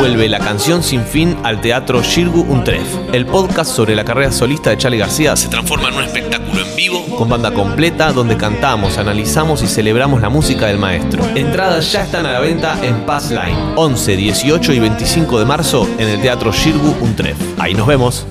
vuelve 0.00 0.30
La 0.30 0.38
canción 0.38 0.82
sin 0.82 1.04
fin 1.04 1.36
al 1.44 1.60
teatro 1.60 2.02
Shirgu 2.02 2.40
Untref. 2.40 2.88
El 3.12 3.26
podcast 3.26 3.70
sobre 3.70 3.94
la 3.94 4.02
carrera 4.02 4.32
solista 4.32 4.70
de 4.70 4.78
Charlie 4.78 4.96
García 4.96 5.36
se 5.36 5.48
transforma 5.48 5.88
en 5.88 5.94
un 5.96 6.04
espectáculo 6.04 6.62
en 6.62 6.74
vivo 6.74 7.04
con 7.18 7.28
banda 7.28 7.52
completa 7.52 8.10
donde 8.10 8.38
cantamos, 8.38 8.96
analizamos 8.96 9.62
y 9.62 9.66
celebramos 9.66 10.22
la 10.22 10.30
música 10.30 10.68
del 10.68 10.78
maestro. 10.78 11.22
Entradas 11.34 11.92
ya 11.92 12.02
están 12.04 12.24
a 12.24 12.32
la 12.32 12.40
venta 12.40 12.78
en 12.82 13.04
Pass 13.04 13.28
Line. 13.28 13.74
11, 13.76 14.16
18 14.16 14.72
y 14.72 14.78
25 14.78 15.38
de 15.38 15.44
marzo 15.44 15.86
en 15.98 16.08
el 16.08 16.22
teatro 16.22 16.50
Shirgu 16.50 16.96
Untref. 17.02 17.36
Ahí 17.58 17.74
nos 17.74 17.86
vemos. 17.86 18.26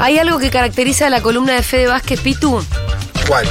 Hay 0.00 0.18
algo 0.18 0.40
que 0.40 0.50
caracteriza 0.50 1.06
a 1.06 1.10
la 1.10 1.20
columna 1.20 1.52
de 1.54 1.62
Fede 1.62 1.86
Vázquez 1.86 2.20
Pitu, 2.20 2.60
¿Cuál? 3.28 3.46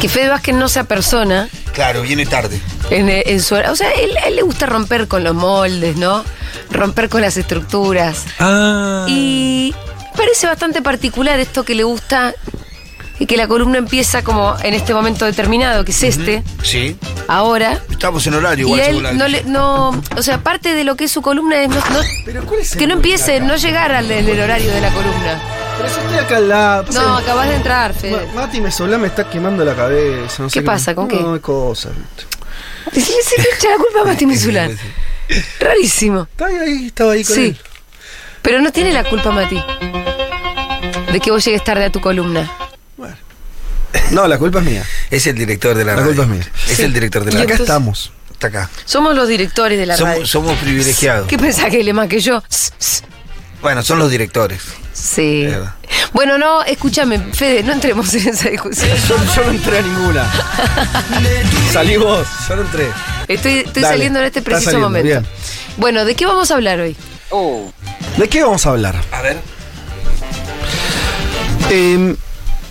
que 0.00 0.08
Fede 0.08 0.30
Vázquez 0.30 0.54
no 0.54 0.70
sea 0.70 0.84
persona. 0.84 1.50
Claro, 1.74 2.00
viene 2.00 2.24
tarde. 2.24 2.58
En, 2.90 3.08
en 3.10 3.42
su, 3.42 3.54
o 3.54 3.76
sea, 3.76 3.90
él, 3.92 4.14
le 4.34 4.42
gusta 4.42 4.66
romper 4.66 5.08
con 5.08 5.22
los 5.22 5.34
moldes, 5.34 5.96
¿no? 5.96 6.24
Romper 6.70 7.08
con 7.08 7.20
las 7.20 7.36
estructuras. 7.36 8.24
Ah. 8.38 9.04
Y 9.08 9.74
parece 10.16 10.46
bastante 10.46 10.80
particular 10.80 11.38
esto 11.38 11.64
que 11.64 11.74
le 11.74 11.84
gusta 11.84 12.34
y 13.20 13.26
que 13.26 13.36
la 13.36 13.46
columna 13.48 13.78
empieza 13.78 14.22
como 14.22 14.56
en 14.62 14.74
este 14.74 14.94
momento 14.94 15.24
determinado, 15.26 15.84
que 15.84 15.90
es 15.90 16.02
este, 16.02 16.42
Sí. 16.62 16.96
ahora. 17.26 17.82
Estamos 17.90 18.26
en 18.26 18.34
horario 18.34 18.66
Y 18.68 18.70
igual. 18.70 18.84
según 18.86 19.02
la 19.02 19.10
él 19.10 19.18
no 19.18 19.28
le, 19.28 19.42
no, 19.44 20.02
o 20.16 20.22
sea, 20.22 20.38
parte 20.42 20.72
de 20.74 20.84
lo 20.84 20.96
que 20.96 21.04
es 21.04 21.10
su 21.12 21.20
columna 21.20 21.60
es 21.62 21.68
no- 21.68 21.76
no- 21.76 22.00
Pero 22.24 22.44
¿cuál 22.46 22.60
es 22.60 22.74
que 22.76 22.86
no 22.86 22.94
empiece, 22.94 23.36
acá? 23.36 23.44
no 23.44 23.56
llegar 23.56 23.92
al 23.92 24.10
el 24.10 24.40
horario 24.40 24.72
de 24.72 24.80
la 24.80 24.90
columna. 24.92 25.40
Pero 25.76 25.88
si 25.90 26.00
estoy 26.00 26.18
acá 26.18 26.36
al 26.38 26.48
lado. 26.48 26.84
No, 26.92 27.16
acabas 27.18 27.48
de 27.48 27.54
entrar, 27.56 27.92
Fede. 27.92 28.26
Ma- 28.34 28.42
Mati 28.46 28.60
me 28.60 28.70
solá 28.72 28.98
me 28.98 29.08
está 29.08 29.28
quemando 29.28 29.64
la 29.64 29.74
cabeza. 29.74 30.42
No 30.44 30.48
sé 30.50 30.60
¿Qué 30.60 30.64
pasa? 30.66 30.94
¿Con 30.94 31.08
no, 31.08 31.10
qué? 31.10 31.34
hay 31.34 31.40
cosas. 31.40 31.92
Decirle, 32.92 33.22
se 33.22 33.36
le 33.42 33.48
echa 33.56 33.70
la 33.70 33.76
culpa 33.76 34.00
a 34.02 34.04
Mati 34.04 34.26
Mesulán. 34.26 34.78
Rarísimo. 35.60 36.22
Estaba 36.30 36.50
ahí, 36.60 36.86
estaba 36.86 37.12
ahí 37.12 37.24
con 37.24 37.34
Sí. 37.36 37.44
él. 37.46 37.58
Pero 38.42 38.60
no 38.60 38.72
tiene 38.72 38.92
la 38.92 39.04
culpa, 39.04 39.30
Mati. 39.30 39.62
De 41.12 41.20
que 41.20 41.30
vos 41.30 41.44
llegues 41.44 41.64
tarde 41.64 41.84
a 41.84 41.90
tu 41.92 42.00
columna. 42.00 42.50
No, 44.10 44.26
la 44.28 44.38
culpa 44.38 44.58
es 44.60 44.64
mía. 44.64 44.84
Es 45.10 45.26
el 45.26 45.36
director 45.36 45.76
de 45.76 45.84
la, 45.84 45.92
La 45.94 46.00
radio. 46.02 46.14
culpa 46.16 46.22
es 46.24 46.28
mía. 46.28 46.52
Es 46.68 46.76
Sí. 46.76 46.82
el 46.82 46.92
director 46.92 47.24
de 47.24 47.30
Y 47.30 47.34
la 47.34 47.40
Acá 47.40 47.52
radio. 47.52 47.54
entonces- 47.64 47.66
estamos. 47.74 48.12
Está 48.32 48.46
acá. 48.48 48.70
Somos 48.84 49.14
los 49.16 49.28
directores 49.28 49.78
de 49.78 49.86
la 49.86 49.96
radio. 49.96 50.14
Somos, 50.14 50.30
somos 50.30 50.58
privilegiados. 50.58 51.26
¿Qué 51.26 51.36
pensás 51.38 51.70
que 51.70 51.82
le 51.82 51.92
más 51.92 52.08
que 52.08 52.20
yo? 52.20 52.42
Bueno, 53.62 53.82
son 53.82 53.98
los 53.98 54.10
directores. 54.10 54.62
Sí. 54.92 55.46
Verdad. 55.46 55.74
Bueno, 56.12 56.38
no, 56.38 56.62
escúchame, 56.64 57.18
Fede, 57.32 57.62
no 57.62 57.72
entremos 57.72 58.12
en 58.14 58.28
esa 58.28 58.48
discusión. 58.50 58.96
Yo, 59.08 59.16
yo 59.36 59.44
no 59.44 59.50
entré 59.50 59.78
a 59.78 59.82
ninguna. 59.82 60.26
Salí 61.72 61.96
vos, 61.96 62.26
yo 62.48 62.56
no 62.56 62.62
entré. 62.62 62.88
Estoy, 63.28 63.58
estoy 63.58 63.82
Dale, 63.82 63.94
saliendo 63.96 64.18
en 64.20 64.24
este 64.26 64.42
preciso 64.42 64.70
saliendo, 64.70 64.88
momento. 64.88 65.06
bien. 65.06 65.26
Bueno, 65.76 66.04
¿de 66.04 66.14
qué 66.14 66.26
vamos 66.26 66.50
a 66.50 66.54
hablar 66.54 66.80
hoy? 66.80 66.96
¿De 68.16 68.28
qué 68.28 68.42
vamos 68.42 68.64
a 68.66 68.70
hablar? 68.70 68.96
A 69.12 69.22
ver. 69.22 69.38
Eh, 71.70 72.14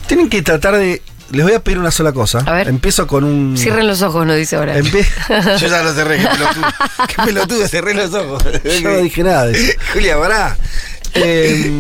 tienen 0.08 0.30
que 0.30 0.42
tratar 0.42 0.76
de. 0.78 1.02
Les 1.32 1.44
voy 1.44 1.54
a 1.54 1.60
pedir 1.60 1.78
una 1.80 1.92
sola 1.92 2.12
cosa. 2.14 2.40
A 2.46 2.54
ver. 2.54 2.68
Empiezo 2.70 3.06
con 3.08 3.24
un. 3.24 3.58
Cierren 3.58 3.86
los 3.88 4.02
ojos, 4.02 4.26
nos 4.26 4.38
dice 4.38 4.56
ahora. 4.56 4.78
Empie- 4.78 5.06
Yo 5.60 5.68
ya 5.68 5.84
lo 5.84 5.94
cerré, 5.94 6.18
qué 6.20 6.28
pelotudo. 6.28 6.66
qué 7.08 7.16
pelotudo, 7.26 7.68
cerré 7.68 7.94
los 7.94 8.14
ojos. 8.14 8.44
Yo 8.64 8.90
no 8.90 8.98
dije 8.98 9.24
nada 9.24 9.46
de 9.48 9.52
eso. 9.54 9.74
Julia, 9.94 10.18
pará. 10.18 10.58
Eh, 11.16 11.72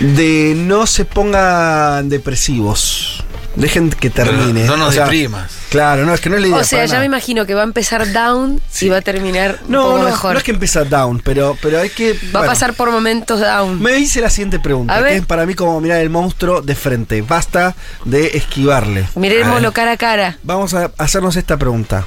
de 0.00 0.54
no 0.56 0.86
se 0.86 1.04
pongan 1.04 2.08
depresivos. 2.08 3.24
Dejen 3.56 3.90
que 3.90 4.10
termine. 4.10 4.64
No, 4.64 4.76
no 4.76 4.84
nos 4.84 4.88
O 4.90 4.92
sea, 4.92 5.04
deprimas. 5.04 5.50
Claro, 5.70 6.04
no, 6.06 6.14
es 6.14 6.20
que 6.20 6.30
no 6.30 6.36
es 6.36 6.42
la 6.42 6.48
idea. 6.48 6.58
o 6.58 6.64
sea, 6.64 6.80
ya 6.84 6.86
nada. 6.86 7.00
me 7.00 7.06
imagino 7.06 7.46
que 7.46 7.54
va 7.54 7.62
a 7.62 7.64
empezar 7.64 8.12
down 8.12 8.60
y 8.80 8.88
va 8.88 8.98
a 8.98 9.00
terminar 9.02 9.58
un 9.66 9.72
No, 9.72 9.82
poco 9.84 9.98
no, 9.98 10.04
mejor. 10.04 10.32
no 10.32 10.38
es 10.38 10.44
que 10.44 10.50
empieza 10.52 10.84
down, 10.84 11.20
pero, 11.24 11.56
pero 11.60 11.80
hay 11.80 11.90
que. 11.90 12.16
Va 12.34 12.40
a 12.42 12.46
pasar 12.46 12.74
por 12.74 12.90
momentos 12.90 13.40
down. 13.40 13.80
Me 13.82 13.98
hice 13.98 14.20
la 14.20 14.30
siguiente 14.30 14.60
pregunta, 14.60 14.96
A 14.96 15.02
que 15.04 15.16
es 15.16 15.26
para 15.26 15.46
mí 15.46 15.54
como 15.54 15.80
mirar 15.80 16.00
el 16.00 16.10
monstruo 16.10 16.62
de 16.62 16.74
frente. 16.76 17.22
Basta 17.22 17.74
de 18.04 18.28
esquivarle. 18.36 19.08
Miremoslo 19.16 19.72
cara 19.72 19.92
a 19.92 19.96
cara. 19.96 20.38
Vamos 20.44 20.72
a 20.74 20.92
hacernos 20.96 21.36
esta 21.36 21.56
pregunta. 21.56 22.06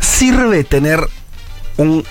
¿Sirve 0.00 0.64
tener 0.64 1.00
un 1.76 2.04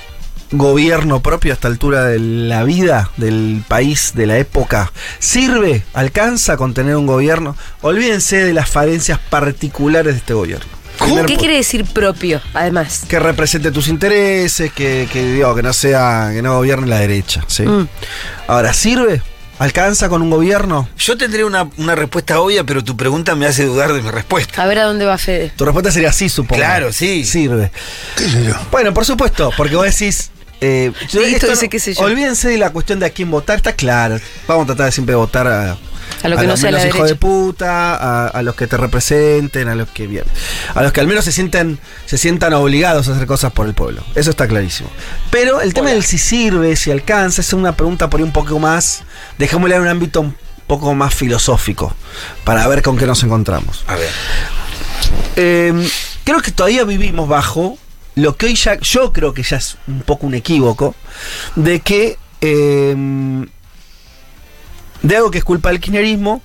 gobierno 0.52 1.22
propio 1.22 1.52
a 1.52 1.56
esta 1.56 1.68
altura 1.68 2.06
de 2.06 2.20
la 2.20 2.64
vida, 2.64 3.12
del 3.18 3.64
país, 3.68 4.14
de 4.16 4.26
la 4.26 4.38
época? 4.38 4.92
¿Sirve? 5.20 5.84
¿Alcanza 5.94 6.58
con 6.58 6.74
tener 6.74 6.96
un 6.96 7.08
gobierno? 7.08 7.56
Olvídense 7.82 8.44
de 8.44 8.54
las 8.54 8.70
falencias 8.70 9.20
particulares 9.20 10.14
de 10.14 10.20
este 10.20 10.34
gobierno. 10.34 10.78
¿Qué 10.98 11.06
punto. 11.06 11.36
quiere 11.36 11.56
decir 11.56 11.86
propio, 11.86 12.42
además? 12.54 13.04
Que 13.08 13.20
represente 13.20 13.72
tus 13.72 13.88
intereses, 13.88 14.72
que, 14.74 15.08
que, 15.12 15.34
digo, 15.34 15.54
que 15.54 15.62
no 15.62 15.74
sea, 15.74 16.32
que 16.34 16.42
no 16.42 16.56
gobierne 16.56 16.88
la 16.88 17.00
derecha. 17.00 17.44
¿sí? 17.48 17.64
Mm. 17.64 17.88
Ahora, 18.48 18.74
¿sirve? 18.74 19.22
¿Alcanza 19.60 20.08
con 20.08 20.22
un 20.22 20.30
gobierno? 20.30 20.88
Yo 20.98 21.18
tendría 21.18 21.46
una, 21.46 21.68
una 21.78 21.96
respuesta 21.96 22.40
obvia, 22.40 22.64
pero 22.64 22.84
tu 22.84 22.96
pregunta 22.96 23.36
me 23.36 23.48
hace 23.48 23.66
dudar 23.66 23.92
de 23.94 24.02
mi 24.02 24.12
respuesta. 24.12 24.62
A 24.62 24.68
ver 24.68 24.80
a 24.80 24.84
dónde 24.84 25.06
va 25.06 25.18
Fede. 25.18 25.52
Tu 25.56 25.66
respuesta 25.66 25.92
sería 25.92 26.12
sí, 26.12 26.30
supongo. 26.30 26.58
Claro, 26.58 26.94
sí. 26.94 27.26
Sirve. 27.26 27.72
Bueno, 28.72 28.94
por 28.94 29.06
supuesto, 29.06 29.52
porque 29.58 29.76
vos 29.76 29.86
decís. 29.86 30.32
Eh, 30.62 30.92
yo- 31.10 31.22
Listo, 31.22 31.36
esto 31.36 31.48
dice 31.52 31.66
no- 31.66 31.70
qué 31.70 31.80
sé 31.80 31.94
yo. 31.94 32.02
Olvídense 32.02 32.50
de 32.50 32.58
la 32.58 32.72
cuestión 32.72 33.00
de 33.00 33.06
a 33.06 33.10
quién 33.12 33.30
votar, 33.30 33.58
está 33.58 33.74
claro. 33.74 34.20
Vamos 34.48 34.64
a 34.64 34.68
tratar 34.68 34.86
de 34.88 34.92
siempre 34.92 35.14
votar 35.16 35.48
a, 35.48 35.78
A 36.24 36.28
lo 36.30 36.36
que 36.38 36.44
no 36.44 36.50
los 36.52 36.60
sea 36.60 36.72
la 36.72 36.80
menos 36.80 36.96
hijos 36.96 37.10
de 37.10 37.16
puta, 37.16 37.96
a, 37.96 38.28
a 38.28 38.42
los 38.42 38.56
que 38.56 38.66
te 38.66 38.76
representen, 38.78 39.68
a 39.68 39.76
los 39.76 39.90
que 39.90 40.08
bien, 40.08 40.24
a 40.74 40.82
los 40.82 40.92
que 40.94 41.00
al 41.02 41.08
menos 41.08 41.26
se 41.26 41.32
sientan, 41.32 41.78
se 42.06 42.18
sientan 42.18 42.54
obligados 42.54 43.08
a 43.08 43.12
hacer 43.14 43.28
cosas 43.28 43.52
por 43.52 43.68
el 43.68 43.74
pueblo. 43.76 44.04
Eso 44.16 44.30
está 44.32 44.48
clarísimo. 44.48 44.90
Pero 45.30 45.62
el 45.62 45.74
tema 45.74 45.92
del 45.92 46.04
si 46.04 46.18
sirve, 46.18 46.76
si 46.76 46.90
alcanza, 46.92 47.42
es 47.42 47.54
una 47.54 47.76
pregunta 47.76 48.10
por 48.10 48.20
ahí 48.20 48.24
un 48.24 48.32
poco 48.34 48.58
más, 48.58 49.04
dejémosle 49.38 49.76
en 49.76 49.82
un 49.84 49.88
ámbito 49.90 50.22
un 50.22 50.36
poco 50.66 50.96
más 50.96 51.14
filosófico, 51.14 51.94
para 52.46 52.68
ver 52.68 52.82
con 52.82 52.98
qué 52.98 53.06
nos 53.06 53.22
encontramos. 53.24 53.84
A 53.88 53.96
ver. 53.96 54.10
Eh, 55.36 55.88
creo 56.24 56.42
que 56.42 56.52
todavía 56.52 56.84
vivimos 56.84 57.28
bajo 57.30 57.78
lo 58.18 58.36
que 58.36 58.48
hoy 58.48 58.56
ya, 58.56 58.80
yo 58.80 59.14
creo 59.14 59.34
que 59.34 59.44
ya 59.44 59.58
es 59.58 59.78
un 59.88 60.02
poco 60.02 60.26
un 60.26 60.34
equívoco, 60.34 60.96
de 61.56 61.82
que 61.82 62.18
eh, 62.42 62.96
de 65.04 65.16
algo 65.16 65.30
que 65.30 65.38
es 65.38 65.44
culpa 65.44 65.70
del 65.70 65.80
kirchnerismo, 65.80 66.42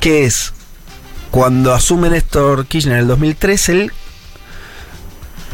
que 0.00 0.24
es 0.24 0.54
cuando 1.30 1.74
asume 1.74 2.08
Néstor 2.08 2.66
Kirchner 2.66 2.94
en 2.94 3.00
el 3.00 3.08
2003, 3.08 3.68
él 3.68 3.92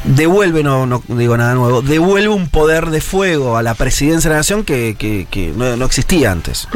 devuelve, 0.04 0.62
no, 0.62 0.86
no 0.86 1.02
digo 1.08 1.36
nada 1.36 1.54
nuevo, 1.54 1.82
devuelve 1.82 2.28
un 2.28 2.48
poder 2.48 2.90
de 2.90 3.00
fuego 3.00 3.56
a 3.56 3.62
la 3.62 3.74
presidencia 3.74 4.28
de 4.30 4.34
la 4.34 4.38
nación 4.40 4.64
que, 4.64 4.96
que- 4.98 5.26
que 5.30 5.48
no, 5.54 5.76
no 5.76 5.84
existía 5.84 6.30
antes. 6.32 6.68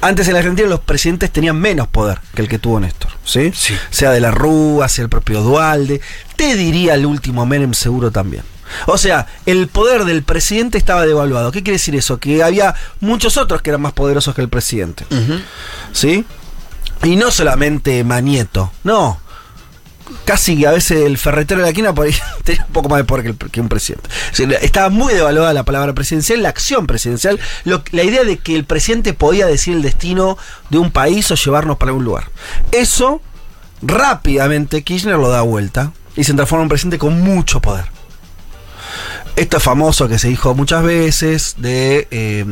Antes 0.00 0.26
en 0.28 0.32
la 0.34 0.40
Argentina 0.40 0.68
los 0.68 0.80
presidentes 0.80 1.30
tenían 1.30 1.58
menos 1.58 1.88
poder 1.88 2.20
que 2.34 2.42
el 2.42 2.48
que 2.48 2.58
tuvo 2.58 2.80
Néstor, 2.80 3.10
¿sí? 3.24 3.52
Sí. 3.54 3.74
Sea 3.90 4.10
de 4.10 4.20
la 4.20 4.30
Rúa, 4.30 4.88
sea 4.88 5.02
el 5.04 5.08
propio 5.08 5.42
Dualde, 5.42 6.00
te 6.36 6.54
diría 6.56 6.94
el 6.94 7.06
último 7.06 7.46
Menem 7.46 7.72
seguro 7.74 8.10
también. 8.10 8.42
O 8.86 8.98
sea, 8.98 9.26
el 9.46 9.68
poder 9.68 10.04
del 10.04 10.22
presidente 10.22 10.76
estaba 10.76 11.06
devaluado. 11.06 11.50
¿Qué 11.52 11.62
quiere 11.62 11.76
decir 11.78 11.96
eso? 11.96 12.18
Que 12.18 12.42
había 12.42 12.74
muchos 13.00 13.38
otros 13.38 13.62
que 13.62 13.70
eran 13.70 13.80
más 13.80 13.94
poderosos 13.94 14.34
que 14.34 14.42
el 14.42 14.50
presidente. 14.50 15.06
¿Sí? 15.92 16.24
Y 17.02 17.16
no 17.16 17.30
solamente 17.30 18.04
Manieto, 18.04 18.70
no. 18.84 19.20
Casi 20.24 20.64
a 20.64 20.72
veces 20.72 21.02
el 21.04 21.18
ferretero 21.18 21.60
de 21.60 21.64
la 21.64 21.68
esquina 21.70 21.94
tenía 22.44 22.64
un 22.66 22.72
poco 22.72 22.88
más 22.88 22.98
de 22.98 23.04
poder 23.04 23.34
que, 23.34 23.60
un 23.60 23.68
presidente. 23.68 24.08
Estaba 24.62 24.88
muy 24.90 25.12
devaluada 25.14 25.52
la 25.52 25.64
palabra 25.64 25.92
presidencial, 25.94 26.42
la 26.42 26.48
acción 26.50 26.86
presidencial, 26.86 27.38
lo- 27.64 27.82
la 27.92 28.02
idea 28.04 28.24
de 28.24 28.38
que 28.38 28.54
el 28.54 28.64
presidente 28.64 29.12
podía 29.14 29.46
decir 29.46 29.74
el 29.74 29.82
destino 29.82 30.36
de 30.70 30.78
un 30.78 30.90
país 30.90 31.30
o 31.30 31.34
llevarnos 31.34 31.76
para 31.78 31.90
algún 31.90 32.04
lugar. 32.04 32.28
Eso 32.72 33.20
rápidamente 33.82 34.82
Kirchner 34.82 35.16
lo 35.16 35.28
da 35.30 35.42
vuelta 35.42 35.92
y 36.16 36.24
se 36.24 36.34
transforma 36.34 36.62
en 36.62 36.66
un 36.66 36.68
presidente 36.70 36.98
con 36.98 37.20
mucho 37.20 37.60
poder. 37.60 37.84
Esto 39.38 39.58
es 39.58 39.62
famoso 39.62 40.08
que 40.08 40.18
se 40.18 40.26
dijo 40.28 40.54
muchas 40.56 40.82
veces 40.82 41.54
de 41.58 42.08
eh, 42.10 42.44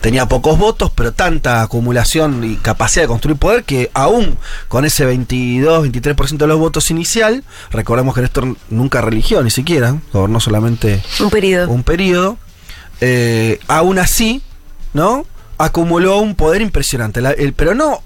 tenía 0.00 0.26
pocos 0.26 0.58
votos, 0.58 0.90
pero 0.92 1.12
tanta 1.12 1.62
acumulación 1.62 2.42
y 2.42 2.56
capacidad 2.56 3.04
de 3.04 3.08
construir 3.08 3.36
poder 3.38 3.62
que 3.62 3.92
aún 3.94 4.36
con 4.66 4.84
ese 4.84 5.04
22, 5.04 5.86
23% 5.88 6.36
de 6.36 6.46
los 6.48 6.58
votos 6.58 6.90
inicial, 6.90 7.44
recordemos 7.70 8.12
que 8.16 8.22
Néstor 8.22 8.56
nunca 8.70 9.00
religió 9.02 9.40
ni 9.44 9.50
siquiera, 9.50 9.98
gobernó 10.12 10.40
solamente 10.40 11.00
Un 11.20 11.30
periodo. 11.30 11.70
un 11.70 11.84
periodo, 11.84 12.38
eh, 13.00 13.60
aún 13.68 14.00
así, 14.00 14.42
¿no? 14.94 15.24
Acumuló 15.58 16.18
un 16.18 16.34
poder 16.34 16.60
impresionante, 16.60 17.20
La- 17.20 17.30
el- 17.30 17.52
pero 17.52 17.76
no 17.76 18.02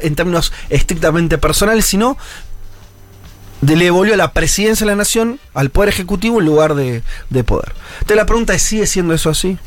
en 0.00 0.14
términos 0.14 0.52
estrictamente 0.70 1.38
personales, 1.38 1.84
sino 1.86 2.16
le 3.66 3.90
volvió 3.90 4.14
a 4.14 4.16
la 4.16 4.32
presidencia 4.32 4.84
de 4.84 4.92
la 4.92 4.96
nación 4.96 5.38
al 5.54 5.70
poder 5.70 5.88
ejecutivo 5.88 6.40
en 6.40 6.46
lugar 6.46 6.74
de, 6.74 7.02
de 7.30 7.44
poder. 7.44 7.72
Entonces 7.94 8.16
la 8.16 8.26
pregunta 8.26 8.54
es, 8.54 8.62
¿sigue 8.62 8.86
siendo 8.86 9.14
eso 9.14 9.30
así? 9.30 9.58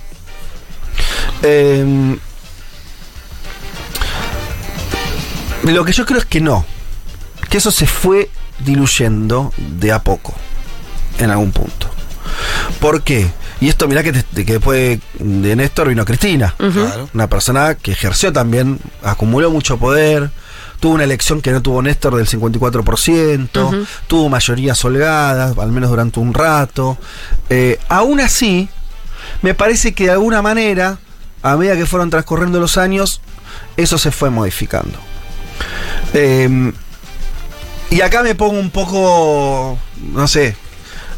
Eh, 1.43 2.17
lo 5.63 5.83
que 5.85 5.91
yo 5.91 6.05
creo 6.05 6.19
es 6.19 6.25
que 6.25 6.41
no, 6.41 6.65
que 7.49 7.57
eso 7.57 7.71
se 7.71 7.87
fue 7.87 8.29
diluyendo 8.59 9.53
de 9.57 9.91
a 9.91 9.99
poco. 10.01 10.33
en 11.19 11.31
algún 11.31 11.51
punto. 11.51 11.89
¿Por 12.79 13.01
qué? 13.01 13.27
Y 13.59 13.69
esto, 13.69 13.87
mirá 13.87 14.03
que, 14.03 14.13
te- 14.13 14.45
que 14.45 14.53
después 14.53 14.99
de 15.17 15.55
Néstor 15.55 15.89
vino 15.89 16.05
Cristina. 16.05 16.53
Una 17.13 17.27
persona 17.27 17.73
que 17.75 17.91
ejerció 17.91 18.31
también, 18.31 18.79
acumuló 19.01 19.49
mucho 19.49 19.77
poder, 19.77 20.29
tuvo 20.79 20.93
una 20.93 21.03
elección 21.03 21.41
que 21.41 21.51
no 21.51 21.61
tuvo 21.61 21.81
Néstor 21.81 22.15
del 22.15 22.27
54%, 22.27 23.87
tuvo 24.07 24.29
mayorías 24.29 24.83
holgadas, 24.85 25.57
al 25.57 25.71
menos 25.71 25.89
durante 25.89 26.19
un 26.19 26.33
rato. 26.33 26.97
Eh, 27.49 27.79
aún 27.89 28.19
así, 28.19 28.69
me 29.41 29.53
parece 29.53 29.93
que 29.93 30.05
de 30.05 30.11
alguna 30.11 30.41
manera, 30.41 30.99
a 31.41 31.55
medida 31.55 31.75
que 31.75 31.85
fueron 31.85 32.09
transcurriendo 32.09 32.59
los 32.59 32.77
años, 32.77 33.21
eso 33.75 33.97
se 33.97 34.11
fue 34.11 34.29
modificando. 34.29 34.99
Eh, 36.13 36.71
y 37.89 38.01
acá 38.01 38.21
me 38.21 38.35
pongo 38.35 38.59
un 38.59 38.69
poco, 38.69 39.79
no 40.13 40.27
sé, 40.27 40.55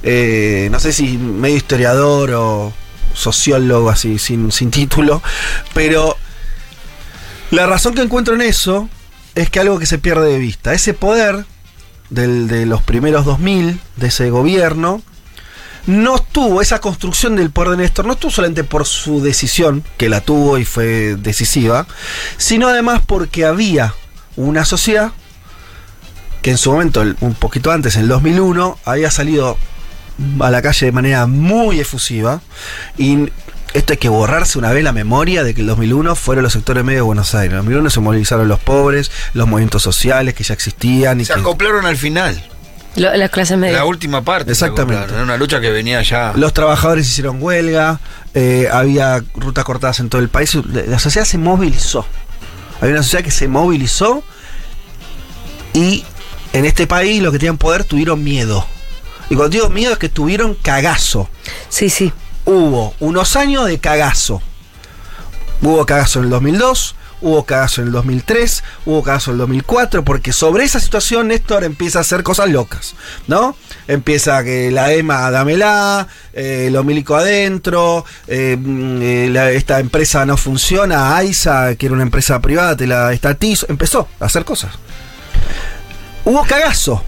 eh, 0.03 0.69
no 0.71 0.79
sé 0.79 0.93
si 0.93 1.17
medio 1.17 1.57
historiador 1.57 2.31
o 2.31 2.73
sociólogo 3.13 3.89
así, 3.89 4.19
sin, 4.19 4.51
sin 4.51 4.71
título, 4.71 5.21
pero 5.73 6.15
la 7.51 7.65
razón 7.65 7.95
que 7.95 8.01
encuentro 8.01 8.35
en 8.35 8.41
eso 8.41 8.87
es 9.41 9.49
que 9.49 9.59
algo 9.59 9.79
que 9.79 9.85
se 9.85 9.97
pierde 9.97 10.31
de 10.31 10.37
vista, 10.37 10.73
ese 10.73 10.93
poder 10.93 11.45
de 12.09 12.65
los 12.65 12.81
primeros 12.81 13.25
2000, 13.25 13.79
de 13.95 14.07
ese 14.07 14.29
gobierno, 14.29 15.01
no 15.87 16.15
estuvo, 16.15 16.61
esa 16.61 16.79
construcción 16.81 17.35
del 17.35 17.51
poder 17.51 17.71
de 17.71 17.77
Néstor, 17.77 18.05
no 18.05 18.13
estuvo 18.13 18.31
solamente 18.31 18.63
por 18.63 18.85
su 18.85 19.21
decisión, 19.21 19.83
que 19.97 20.09
la 20.09 20.21
tuvo 20.21 20.57
y 20.57 20.65
fue 20.65 21.15
decisiva, 21.15 21.87
sino 22.37 22.67
además 22.67 23.01
porque 23.05 23.45
había 23.45 23.93
una 24.35 24.65
sociedad 24.65 25.11
que 26.41 26.51
en 26.51 26.57
su 26.57 26.71
momento, 26.71 27.03
un 27.19 27.33
poquito 27.33 27.71
antes, 27.71 27.95
en 27.95 28.03
el 28.03 28.07
2001, 28.07 28.77
había 28.85 29.11
salido 29.11 29.57
a 30.39 30.51
la 30.51 30.61
calle 30.61 30.85
de 30.85 30.91
manera 30.91 31.27
muy 31.27 31.79
efusiva. 31.79 32.41
Y 32.97 33.29
esto 33.73 33.93
hay 33.93 33.97
que 33.97 34.09
borrarse 34.09 34.57
una 34.57 34.71
vez 34.71 34.83
la 34.83 34.91
memoria 34.91 35.43
de 35.43 35.53
que 35.53 35.61
el 35.61 35.67
2001 35.67 36.15
fueron 36.15 36.43
los 36.43 36.53
sectores 36.53 36.83
medios 36.83 36.99
de 36.99 37.03
Buenos 37.03 37.35
Aires. 37.35 37.51
En 37.51 37.57
el 37.59 37.63
2001 37.65 37.89
se 37.89 37.99
movilizaron 37.99 38.47
los 38.47 38.59
pobres, 38.59 39.11
los 39.33 39.47
movimientos 39.47 39.81
sociales 39.83 40.33
que 40.33 40.43
ya 40.43 40.53
existían. 40.53 41.21
Y 41.21 41.25
Se 41.25 41.33
que 41.33 41.39
acoplaron 41.39 41.85
al 41.85 41.97
final. 41.97 42.43
Lo- 42.95 43.15
las 43.15 43.29
clases 43.29 43.57
medias. 43.57 43.77
La 43.77 43.85
última 43.85 44.23
parte. 44.23 44.51
Exactamente. 44.51 45.13
Era 45.13 45.21
una 45.23 45.37
lucha 45.37 45.61
que 45.61 45.69
venía 45.69 46.01
ya. 46.01 46.33
los 46.35 46.53
trabajadores 46.53 47.07
hicieron 47.07 47.37
huelga, 47.41 47.99
eh, 48.33 48.67
había 48.71 49.23
rutas 49.35 49.63
cortadas 49.63 49.99
en 49.99 50.09
todo 50.09 50.21
el 50.21 50.29
país. 50.29 50.55
La 50.87 50.97
sociedad 50.99 51.25
se 51.25 51.37
movilizó. 51.37 52.05
Había 52.81 52.93
una 52.95 53.03
sociedad 53.03 53.23
que 53.23 53.31
se 53.31 53.47
movilizó 53.47 54.23
y 55.73 56.03
en 56.53 56.65
este 56.65 56.87
país 56.87 57.21
los 57.21 57.31
que 57.31 57.39
tenían 57.39 57.57
poder 57.57 57.83
tuvieron 57.83 58.23
miedo. 58.23 58.65
Y 59.29 59.35
cuando 59.35 59.49
digo 59.49 59.69
miedo 59.69 59.93
es 59.93 59.99
que 59.99 60.09
tuvieron 60.09 60.55
cagazo. 60.55 61.29
Sí, 61.69 61.89
sí. 61.89 62.11
Hubo 62.49 62.95
unos 62.99 63.35
años 63.35 63.67
de 63.67 63.79
cagazo. 63.79 64.41
Hubo 65.61 65.85
cagazo 65.85 66.19
en 66.19 66.25
el 66.25 66.31
2002, 66.31 66.95
hubo 67.21 67.45
cagazo 67.45 67.81
en 67.81 67.87
el 67.87 67.93
2003, 67.93 68.63
hubo 68.85 69.03
cagazo 69.03 69.31
en 69.31 69.35
el 69.35 69.39
2004, 69.39 70.03
porque 70.03 70.33
sobre 70.33 70.63
esa 70.63 70.79
situación 70.79 71.27
Néstor 71.27 71.63
empieza 71.63 71.99
a 71.99 72.01
hacer 72.01 72.23
cosas 72.23 72.49
locas, 72.49 72.95
¿no? 73.27 73.55
Empieza 73.87 74.43
que 74.43 74.71
la 74.71 74.93
EMA, 74.93 75.29
dámela, 75.29 76.07
eh, 76.33 76.69
lo 76.71 76.83
milico 76.83 77.15
adentro, 77.15 78.05
eh, 78.27 78.57
mm, 78.59 79.01
eh, 79.01 79.55
esta 79.55 79.79
empresa 79.79 80.25
no 80.25 80.35
funciona, 80.35 81.17
AISA, 81.17 81.75
que 81.75 81.85
era 81.85 81.93
una 81.93 82.03
empresa 82.03 82.39
privada, 82.39 82.75
te 82.75 82.87
la 82.87 83.13
estatizo, 83.13 83.67
empezó 83.69 84.07
a 84.19 84.25
hacer 84.25 84.43
cosas. 84.43 84.71
Hubo 86.25 86.43
cagazo. 86.45 87.03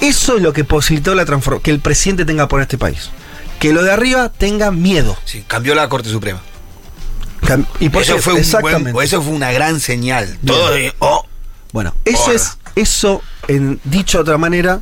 Eso 0.00 0.36
es 0.36 0.42
lo 0.42 0.52
que 0.52 0.64
posibilitó 0.64 1.14
la 1.14 1.24
transformación, 1.24 1.62
que 1.62 1.70
el 1.72 1.80
presidente 1.80 2.24
tenga 2.24 2.46
por 2.48 2.60
este 2.60 2.78
país. 2.78 3.10
Que 3.58 3.72
lo 3.72 3.82
de 3.82 3.90
arriba 3.92 4.28
tenga 4.30 4.70
miedo. 4.70 5.16
Sí, 5.24 5.44
cambió 5.46 5.74
la 5.74 5.88
Corte 5.88 6.08
Suprema. 6.08 6.40
Cam- 7.42 7.66
Y 7.80 7.88
por 7.88 8.02
eso, 8.02 8.18
fue 8.18 8.34
un 8.34 8.42
buen- 8.60 9.04
eso 9.04 9.22
fue 9.22 9.32
una 9.32 9.50
gran 9.52 9.80
señal. 9.80 10.38
Todo 10.46 10.70
de, 10.70 10.92
oh, 11.00 11.24
Bueno, 11.72 11.94
eso 12.04 12.18
Ahora. 12.22 12.34
es, 12.34 12.56
eso, 12.76 13.22
en 13.46 13.78
dicho 13.84 14.18
de 14.18 14.22
otra 14.22 14.38
manera, 14.38 14.80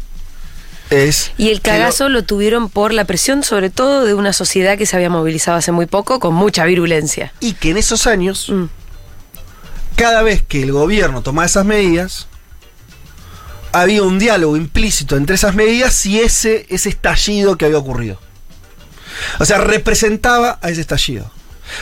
es. 0.90 1.32
Y 1.36 1.48
el 1.48 1.56
lo- 1.56 1.62
cagazo 1.62 2.08
lo 2.08 2.22
tuvieron 2.22 2.68
por 2.68 2.92
la 2.92 3.04
presión, 3.04 3.42
sobre 3.42 3.70
todo 3.70 4.04
de 4.04 4.14
una 4.14 4.32
sociedad 4.32 4.78
que 4.78 4.86
se 4.86 4.94
había 4.96 5.10
movilizado 5.10 5.56
hace 5.58 5.72
muy 5.72 5.86
poco 5.86 6.20
con 6.20 6.34
mucha 6.34 6.64
virulencia. 6.64 7.32
y 7.40 7.54
que 7.54 7.70
en 7.70 7.78
esos 7.78 8.06
años, 8.06 8.48
Mm. 8.50 8.66
cada 9.96 10.22
vez 10.22 10.42
que 10.46 10.62
el 10.62 10.72
gobierno 10.72 11.22
tomaba 11.22 11.46
esas 11.46 11.64
medidas, 11.64 12.28
había 13.80 14.02
un 14.02 14.18
diálogo 14.18 14.56
implícito 14.56 15.16
entre 15.16 15.34
esas 15.34 15.54
medidas 15.54 16.06
y 16.06 16.20
ese, 16.20 16.66
ese 16.68 16.88
estallido 16.88 17.56
que 17.56 17.66
había 17.66 17.78
ocurrido. 17.78 18.18
O 19.38 19.44
sea, 19.44 19.58
representaba 19.58 20.58
a 20.62 20.70
ese 20.70 20.80
estallido. 20.80 21.30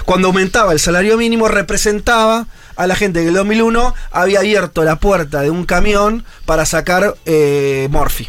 Cuando 0.05 0.29
aumentaba 0.29 0.73
el 0.73 0.81
salario 0.81 1.17
mínimo, 1.17 1.49
representaba 1.49 2.47
a 2.77 2.87
la 2.87 2.97
gente 2.97 3.21
que 3.21 3.25
en 3.25 3.29
el 3.29 3.35
2001 3.35 3.95
había 4.11 4.41
abierto 4.41 4.83
la 4.83 4.97
puerta 4.97 5.43
de 5.43 5.51
un 5.51 5.67
camión 5.67 6.25
para 6.47 6.67
sacar 6.67 7.15
eh, 7.27 7.89
Morphy. 7.91 8.29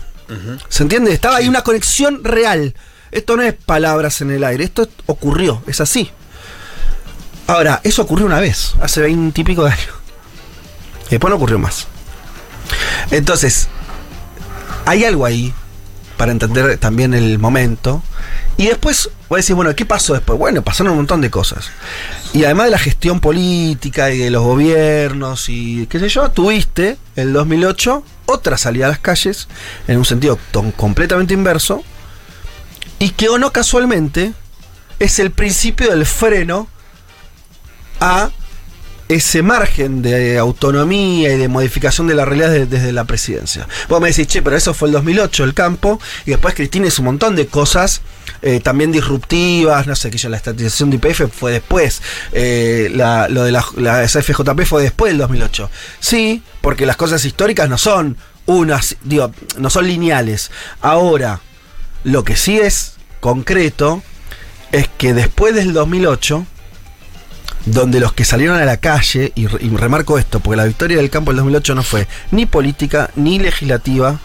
¿Se 0.69 0.83
entiende? 0.83 1.13
Estaba 1.13 1.37
ahí 1.37 1.47
una 1.47 1.61
conexión 1.61 2.23
real. 2.23 2.75
Esto 3.11 3.37
no 3.37 3.43
es 3.43 3.53
palabras 3.53 4.21
en 4.21 4.31
el 4.31 4.43
aire, 4.43 4.63
esto 4.63 4.89
ocurrió, 5.05 5.63
es 5.67 5.79
así. 5.81 6.11
Ahora, 7.47 7.79
eso 7.83 8.01
ocurrió 8.01 8.25
una 8.25 8.39
vez, 8.39 8.73
hace 8.81 9.01
veinte 9.01 9.41
y 9.41 9.43
pico 9.43 9.63
de 9.63 9.71
años. 9.71 9.89
Y 11.07 11.11
después 11.11 11.29
no 11.29 11.37
ocurrió 11.37 11.59
más. 11.59 11.87
Entonces, 13.11 13.67
hay 14.85 15.05
algo 15.05 15.25
ahí 15.25 15.53
para 16.17 16.31
entender 16.31 16.77
también 16.77 17.13
el 17.13 17.39
momento. 17.39 18.03
Y 18.57 18.67
después, 18.67 19.09
voy 19.27 19.37
a 19.37 19.39
decir, 19.39 19.55
bueno, 19.55 19.75
¿qué 19.75 19.85
pasó 19.85 20.13
después? 20.13 20.39
Bueno, 20.39 20.61
pasaron 20.61 20.91
un 20.91 20.97
montón 20.99 21.21
de 21.21 21.29
cosas. 21.29 21.69
Y 22.33 22.45
además 22.45 22.65
de 22.65 22.71
la 22.71 22.79
gestión 22.79 23.19
política 23.19 24.11
y 24.11 24.17
de 24.17 24.29
los 24.29 24.43
gobiernos 24.43 25.49
y 25.49 25.87
qué 25.87 25.99
sé 25.99 26.09
yo, 26.09 26.31
tuviste 26.31 26.97
el 27.15 27.33
2008 27.33 28.03
otra 28.27 28.57
salida 28.57 28.87
a 28.87 28.89
las 28.89 28.99
calles 28.99 29.47
en 29.87 29.97
un 29.97 30.05
sentido 30.05 30.39
completamente 30.75 31.33
inverso 31.33 31.83
y 32.97 33.11
que 33.11 33.29
o 33.29 33.37
no 33.37 33.51
casualmente 33.51 34.33
es 34.99 35.19
el 35.19 35.31
principio 35.31 35.89
del 35.91 36.05
freno 36.05 36.67
a 37.99 38.31
ese 39.07 39.43
margen 39.43 40.01
de 40.01 40.37
autonomía 40.39 41.31
y 41.33 41.37
de 41.37 41.47
modificación 41.47 42.07
de 42.07 42.15
la 42.15 42.25
realidad 42.25 42.49
de- 42.49 42.65
desde 42.65 42.91
la 42.91 43.03
presidencia. 43.05 43.67
Vos 43.87 44.01
me 44.01 44.07
decís, 44.09 44.25
che, 44.27 44.41
pero 44.41 44.55
eso 44.57 44.73
fue 44.73 44.87
el 44.89 44.93
2008, 44.93 45.43
el 45.43 45.53
campo, 45.53 45.99
y 46.25 46.31
después 46.31 46.55
Cristina 46.55 46.87
hizo 46.87 47.01
un 47.01 47.07
montón 47.07 47.35
de 47.35 47.45
cosas 47.47 48.01
eh, 48.41 48.59
también 48.59 48.91
disruptivas, 48.91 49.87
no 49.87 49.95
sé, 49.95 50.09
que 50.11 50.17
yo, 50.17 50.29
la 50.29 50.37
estatización 50.37 50.89
de 50.89 50.95
IPF 50.97 51.31
fue 51.31 51.51
después, 51.51 52.01
eh, 52.31 52.89
lo 53.29 53.43
de 53.43 53.51
la, 53.51 53.63
la 53.77 54.07
SFJP 54.07 54.63
fue 54.65 54.81
después 54.83 55.11
del 55.11 55.19
2008. 55.19 55.69
Sí, 55.99 56.43
porque 56.61 56.85
las 56.85 56.95
cosas 56.97 57.23
históricas 57.25 57.69
no 57.69 57.77
son 57.77 58.17
unas, 58.47 58.97
digo, 59.03 59.31
no 59.57 59.69
son 59.69 59.87
lineales. 59.87 60.51
Ahora, 60.81 61.41
lo 62.03 62.23
que 62.23 62.35
sí 62.35 62.59
es 62.59 62.93
concreto 63.19 64.03
es 64.71 64.87
que 64.97 65.13
después 65.13 65.55
del 65.55 65.73
2008, 65.73 66.45
donde 67.65 67.99
los 67.99 68.13
que 68.13 68.25
salieron 68.25 68.57
a 68.57 68.65
la 68.65 68.77
calle, 68.77 69.31
y, 69.35 69.47
re- 69.47 69.63
y 69.65 69.69
remarco 69.75 70.17
esto, 70.19 70.39
porque 70.39 70.57
la 70.57 70.65
victoria 70.65 70.97
del 70.97 71.09
campo 71.09 71.31
del 71.31 71.37
2008 71.37 71.75
no 71.75 71.83
fue 71.83 72.07
ni 72.31 72.45
política 72.45 73.09
ni 73.15 73.39
legislativa, 73.39 74.19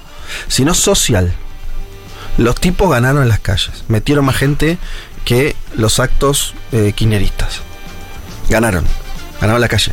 sino 0.49 0.75
social. 0.75 1.33
Los 2.39 2.57
tipos 2.57 2.91
ganaron 2.91 3.23
en 3.23 3.29
las 3.29 3.41
calles, 3.41 3.71
metieron 3.89 4.25
más 4.25 4.37
gente 4.37 4.79
que 5.25 5.57
los 5.75 6.01
actos 6.01 6.55
eh, 6.73 6.93
kirchneristas. 6.95 7.61
Ganaron, 8.49 8.85
ganaron 9.41 9.61
la 9.61 9.69
calle. 9.69 9.93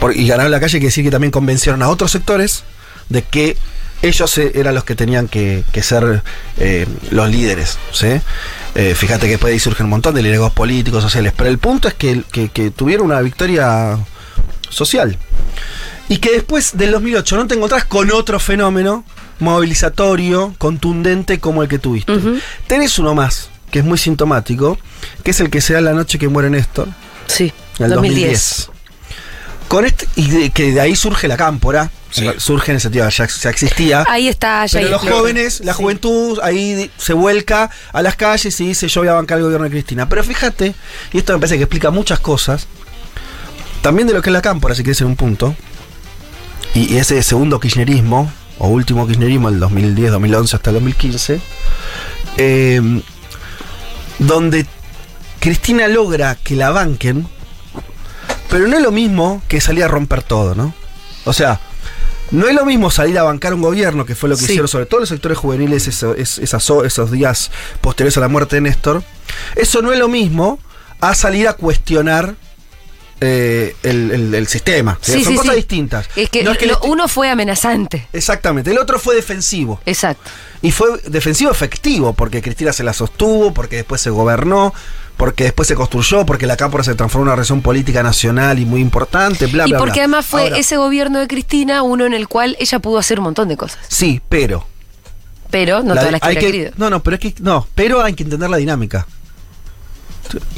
Por- 0.00 0.16
y 0.16 0.26
ganaron 0.26 0.50
la 0.52 0.60
calle 0.60 0.72
quiere 0.78 0.86
decir 0.86 1.04
que 1.04 1.10
también 1.10 1.30
convencieron 1.30 1.82
a 1.82 1.88
otros 1.88 2.10
sectores 2.10 2.64
de 3.08 3.22
que 3.22 3.56
ellos 4.02 4.38
eh, 4.38 4.52
eran 4.54 4.74
los 4.74 4.84
que 4.84 4.94
tenían 4.94 5.28
que, 5.28 5.64
que 5.72 5.82
ser 5.82 6.22
eh, 6.58 6.86
los 7.10 7.28
líderes. 7.30 7.78
¿sí? 7.92 8.20
Eh, 8.74 8.94
fíjate 8.94 9.26
que 9.26 9.32
después 9.32 9.50
de 9.50 9.54
ahí 9.54 9.60
surgen 9.60 9.84
un 9.86 9.90
montón 9.90 10.14
de 10.14 10.22
liderazgos 10.22 10.52
políticos, 10.52 11.02
sociales. 11.02 11.32
Pero 11.36 11.50
el 11.50 11.58
punto 11.58 11.88
es 11.88 11.94
que, 11.94 12.22
que- 12.32 12.48
que 12.48 12.70
tuvieron 12.70 13.06
una 13.06 13.20
victoria 13.20 13.98
social. 14.68 15.18
Y 16.08 16.16
que 16.18 16.32
después 16.32 16.76
del 16.76 16.90
2008 16.92 17.36
no 17.36 17.46
te 17.46 17.54
encontrás 17.54 17.84
con 17.84 18.10
otro 18.10 18.40
fenómeno 18.40 19.04
movilizatorio, 19.38 20.54
contundente 20.58 21.38
como 21.38 21.62
el 21.62 21.68
que 21.68 21.78
tuviste. 21.78 22.12
Tenés 22.66 22.98
uno 22.98 23.14
más, 23.14 23.50
que 23.70 23.78
es 23.80 23.84
muy 23.84 23.98
sintomático, 23.98 24.78
que 25.22 25.30
es 25.30 25.40
el 25.40 25.50
que 25.50 25.60
se 25.60 25.74
da 25.74 25.80
la 25.80 25.92
noche 25.92 26.18
que 26.18 26.28
muere 26.28 26.50
Néstor, 26.50 26.88
Sí, 27.26 27.52
en 27.78 27.84
el 27.86 27.90
2010. 27.92 28.66
2010. 28.66 28.70
Con 29.70 29.84
este, 29.84 30.08
y 30.16 30.28
de- 30.28 30.50
que 30.50 30.72
de 30.72 30.80
ahí 30.80 30.96
surge 30.96 31.28
la 31.28 31.36
cámpora, 31.36 31.92
Sí. 32.10 32.26
surge 32.38 32.72
en 32.72 32.78
ese 32.78 32.84
sentido, 32.88 33.08
ya, 33.08 33.28
ya 33.28 33.50
existía. 33.50 34.04
Ahí 34.08 34.26
está, 34.26 34.66
ya 34.66 34.80
Pero 34.80 34.90
los 34.90 35.00
jóvenes, 35.02 35.60
la 35.64 35.74
Sí. 35.74 35.78
juventud, 35.80 36.40
ahí 36.42 36.90
se 36.98 37.12
vuelca 37.12 37.70
a 37.92 38.02
las 38.02 38.16
calles 38.16 38.60
y 38.60 38.66
dice 38.66 38.88
yo 38.88 39.02
voy 39.02 39.08
a 39.08 39.12
bancar 39.12 39.38
el 39.38 39.44
gobierno 39.44 39.66
de 39.66 39.70
Cristina. 39.70 40.08
Pero 40.08 40.24
fíjate, 40.24 40.74
y 41.12 41.18
esto 41.18 41.34
me 41.34 41.38
parece 41.38 41.56
que 41.56 41.62
explica 41.62 41.92
muchas 41.92 42.18
cosas, 42.18 42.66
también 43.80 44.08
de 44.08 44.14
lo 44.14 44.22
que 44.22 44.30
es 44.30 44.32
la 44.32 44.42
cámpora, 44.42 44.74
si 44.74 44.82
quieres 44.82 45.00
en 45.02 45.06
un 45.06 45.14
punto, 45.14 45.54
y, 46.74 46.92
y 46.92 46.98
ese 46.98 47.22
segundo 47.22 47.60
kirchnerismo, 47.60 48.28
o 48.58 48.66
último 48.70 49.06
kirchnerismo, 49.06 49.50
el 49.50 49.60
2010, 49.60 50.10
2011 50.10 50.56
hasta 50.56 50.70
el 50.70 50.74
2015, 50.74 51.40
eh, 52.38 53.02
donde 54.18 54.66
Cristina 55.38 55.86
logra 55.86 56.34
que 56.34 56.56
la 56.56 56.70
banquen, 56.70 57.28
pero 58.50 58.66
no 58.66 58.76
es 58.76 58.82
lo 58.82 58.90
mismo 58.90 59.42
que 59.48 59.60
salir 59.60 59.84
a 59.84 59.88
romper 59.88 60.22
todo, 60.22 60.54
¿no? 60.54 60.74
O 61.24 61.32
sea, 61.32 61.60
no 62.30 62.46
es 62.48 62.54
lo 62.54 62.64
mismo 62.64 62.90
salir 62.90 63.18
a 63.18 63.22
bancar 63.24 63.54
un 63.54 63.62
gobierno, 63.62 64.04
que 64.06 64.14
fue 64.14 64.28
lo 64.28 64.36
que 64.36 64.40
Sí. 64.42 64.52
hicieron 64.52 64.68
sobre 64.68 64.86
todo 64.86 65.00
los 65.00 65.08
sectores 65.08 65.38
juveniles 65.38 65.86
eso- 65.88 66.14
es- 66.14 66.38
esas 66.38 66.68
esos 66.84 67.10
días 67.10 67.50
posteriores 67.80 68.16
a 68.16 68.20
la 68.20 68.28
muerte 68.28 68.56
de 68.56 68.62
Néstor. 68.62 69.02
Eso 69.56 69.82
no 69.82 69.92
es 69.92 69.98
lo 69.98 70.08
mismo 70.08 70.58
a 71.00 71.14
salir 71.14 71.48
a 71.48 71.54
cuestionar 71.54 72.34
eh, 73.22 73.76
el, 73.82 74.10
el- 74.12 74.34
el 74.34 74.46
sistema. 74.46 74.98
Sí, 75.02 75.12
Son 75.24 75.32
sí, 75.32 75.36
cosas 75.36 75.50
sí. 75.52 75.56
distintas. 75.58 76.08
Es 76.16 76.30
que, 76.30 76.42
No 76.42 76.52
es 76.52 76.58
que 76.58 76.64
lo- 76.66 76.80
uno 76.84 77.06
fue 77.06 77.28
amenazante. 77.28 78.06
Exactamente. 78.14 78.70
El 78.70 78.78
otro 78.78 78.98
fue 78.98 79.14
defensivo. 79.14 79.78
Exacto. 79.84 80.30
Y 80.62 80.70
fue 80.72 80.88
defensivo 81.06 81.50
efectivo, 81.50 82.14
porque 82.14 82.40
Cristina 82.40 82.72
se 82.72 82.82
la 82.82 82.94
sostuvo, 82.94 83.52
porque 83.52 83.76
después 83.76 84.00
se 84.00 84.08
gobernó, 84.08 84.72
porque 85.20 85.44
después 85.44 85.68
se 85.68 85.74
construyó, 85.74 86.24
porque 86.24 86.46
la 86.46 86.56
Cámpora 86.56 86.82
se 86.82 86.94
transformó 86.94 87.26
en 87.26 87.28
una 87.32 87.36
región 87.36 87.60
política 87.60 88.02
nacional 88.02 88.58
y 88.58 88.64
muy 88.64 88.80
importante, 88.80 89.46
bla, 89.48 89.66
y 89.66 89.70
bla, 89.70 89.78
porque 89.78 89.92
bla. 89.92 90.02
además 90.04 90.24
fue 90.24 90.44
Ahora, 90.44 90.56
ese 90.56 90.78
gobierno 90.78 91.18
de 91.18 91.28
Cristina 91.28 91.82
uno 91.82 92.06
en 92.06 92.14
el 92.14 92.26
cual 92.26 92.56
ella 92.58 92.78
pudo 92.78 92.96
hacer 92.96 93.18
un 93.18 93.24
montón 93.24 93.46
de 93.48 93.58
cosas. 93.58 93.78
Sí, 93.86 94.22
pero. 94.30 94.66
Pero 95.50 95.82
no 95.82 95.92
la- 95.94 96.00
todas 96.00 96.12
las 96.12 96.20
que 96.22 96.26
hay 96.26 96.32
hubiera 96.36 96.46
que- 96.46 96.52
querido. 96.52 96.72
No, 96.78 96.88
no, 96.88 97.02
pero 97.02 97.16
es 97.16 97.20
que. 97.20 97.34
No, 97.40 97.66
pero 97.74 98.02
hay 98.02 98.14
que 98.14 98.22
entender 98.22 98.48
la 98.48 98.56
dinámica. 98.56 99.06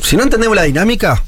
Si 0.01 0.17
no 0.17 0.23
entendemos 0.23 0.55
la 0.55 0.63
dinámica, 0.63 1.25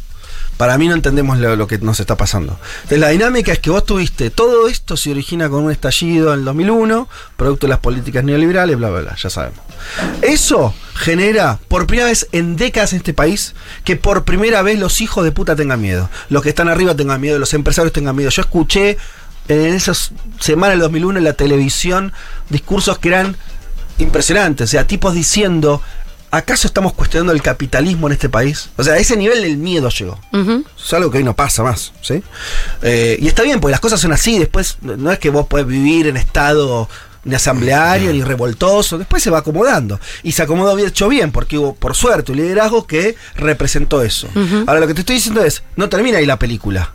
para 0.57 0.79
mí 0.79 0.89
no 0.89 0.95
entendemos 0.95 1.39
lo, 1.39 1.67
que 1.67 1.79
nos 1.79 2.01
está 2.01 2.17
pasando. 2.17 2.59
Entonces, 2.77 2.99
la 2.99 3.09
dinámica 3.09 3.53
es 3.53 3.59
que 3.59 3.71
vos 3.71 3.85
tuviste. 3.85 4.31
Todo 4.31 4.69
esto 4.69 4.97
se 4.97 5.11
origina 5.11 5.49
con 5.49 5.65
un 5.65 5.71
estallido 5.71 6.33
en 6.33 6.41
el 6.41 6.45
2001, 6.45 7.09
producto 7.37 7.67
de 7.67 7.71
las 7.71 7.81
políticas 7.81 8.25
neoliberales, 8.25 8.77
bla, 8.77 8.91
bla, 8.91 9.01
bla, 9.01 9.17
ya 9.17 9.31
sabemos. 9.31 9.59
Eso 10.23 10.75
genera, 10.95 11.59
por 11.69 11.87
primera 11.87 12.09
vez 12.09 12.29
en 12.33 12.57
décadas 12.57 12.93
en 12.93 12.99
este 12.99 13.15
país, 13.15 13.55
que 13.85 13.97
por 13.97 14.25
primera 14.25 14.63
vez 14.63 14.79
los 14.79 15.01
hijos 15.01 15.25
de 15.25 15.33
puta 15.33 15.57
tengan 15.57 15.81
miedo. 15.81 16.09
Los 16.29 16.43
que 16.43 16.51
están 16.51 16.69
arriba 16.69 16.95
tengan 16.95 17.21
miedo, 17.21 17.39
los 17.39 17.55
empresarios 17.55 17.93
tengan 17.93 18.15
miedo. 18.15 18.31
Yo 18.31 18.43
escuché 18.43 18.97
en 19.49 19.75
esas 19.75 20.13
semanas 20.41 20.75
del 20.75 20.81
2001 20.81 21.19
en 21.19 21.25
la 21.25 21.35
televisión 21.35 22.13
discursos 22.49 22.99
que 22.99 23.09
eran 23.09 23.37
impresionantes. 23.99 24.69
O 24.69 24.71
sea, 24.71 24.87
tipos 24.87 25.15
diciendo, 25.15 25.83
¿acaso 26.37 26.67
estamos 26.67 26.93
cuestionando 26.93 27.33
el 27.33 27.43
capitalismo 27.43 28.09
en 28.09 28.15
este 28.15 28.29
país? 28.29 28.71
O 28.77 28.85
sea, 28.85 28.95
a 28.95 28.99
ese 28.99 29.17
nivel 29.17 29.43
del 29.43 29.57
miedo 29.57 29.89
llegó. 29.89 30.19
Es 30.33 30.93
algo 30.93 31.11
que 31.11 31.19
hoy 31.19 31.25
no 31.25 31.37
pasa 31.37 31.63
más, 31.63 31.93
¿sí? 32.01 32.23
Eh, 32.83 33.17
y 33.21 33.27
está 33.27 33.43
bien, 33.43 33.61
porque 33.61 33.73
las 33.73 33.81
cosas 33.81 34.01
son 34.01 34.13
así. 34.13 34.39
Después, 34.39 34.79
no 34.83 35.11
es 35.13 35.19
que 35.19 35.31
vos 35.31 35.47
podés 35.47 35.67
vivir 35.67 36.07
en 36.07 36.17
estado 36.17 36.89
ni 37.25 37.35
asambleario 37.35 38.13
ni 38.13 38.23
revoltoso. 38.23 38.99
Después 38.99 39.23
se 39.23 39.31
va 39.31 39.39
acomodando. 39.39 40.01
Y 40.23 40.33
se 40.33 40.43
acomodó 40.43 40.75
bien, 40.77 40.89
hecho 40.89 41.09
bien, 41.09 41.33
porque 41.33 41.57
hubo, 41.57 41.75
por 41.75 41.95
suerte, 41.95 42.33
un 42.33 42.39
liderazgo 42.39 42.87
que 42.87 43.17
representó 43.37 44.03
eso. 44.03 44.29
Ahora, 44.67 44.81
lo 44.81 44.87
que 44.87 44.95
te 44.95 45.01
estoy 45.01 45.17
diciendo 45.17 45.43
es, 45.43 45.63
no 45.77 45.89
termina 45.89 46.19
ahí 46.19 46.27
la 46.27 46.39
película. 46.39 46.93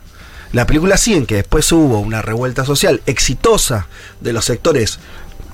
La 0.52 0.66
película 0.66 0.96
sigue 0.96 1.16
en 1.16 1.26
que 1.26 1.36
después 1.36 1.70
hubo 1.72 2.00
una 2.00 2.22
revuelta 2.22 2.64
social 2.64 3.00
exitosa 3.06 3.86
de 4.20 4.32
los 4.32 4.44
sectores 4.44 4.98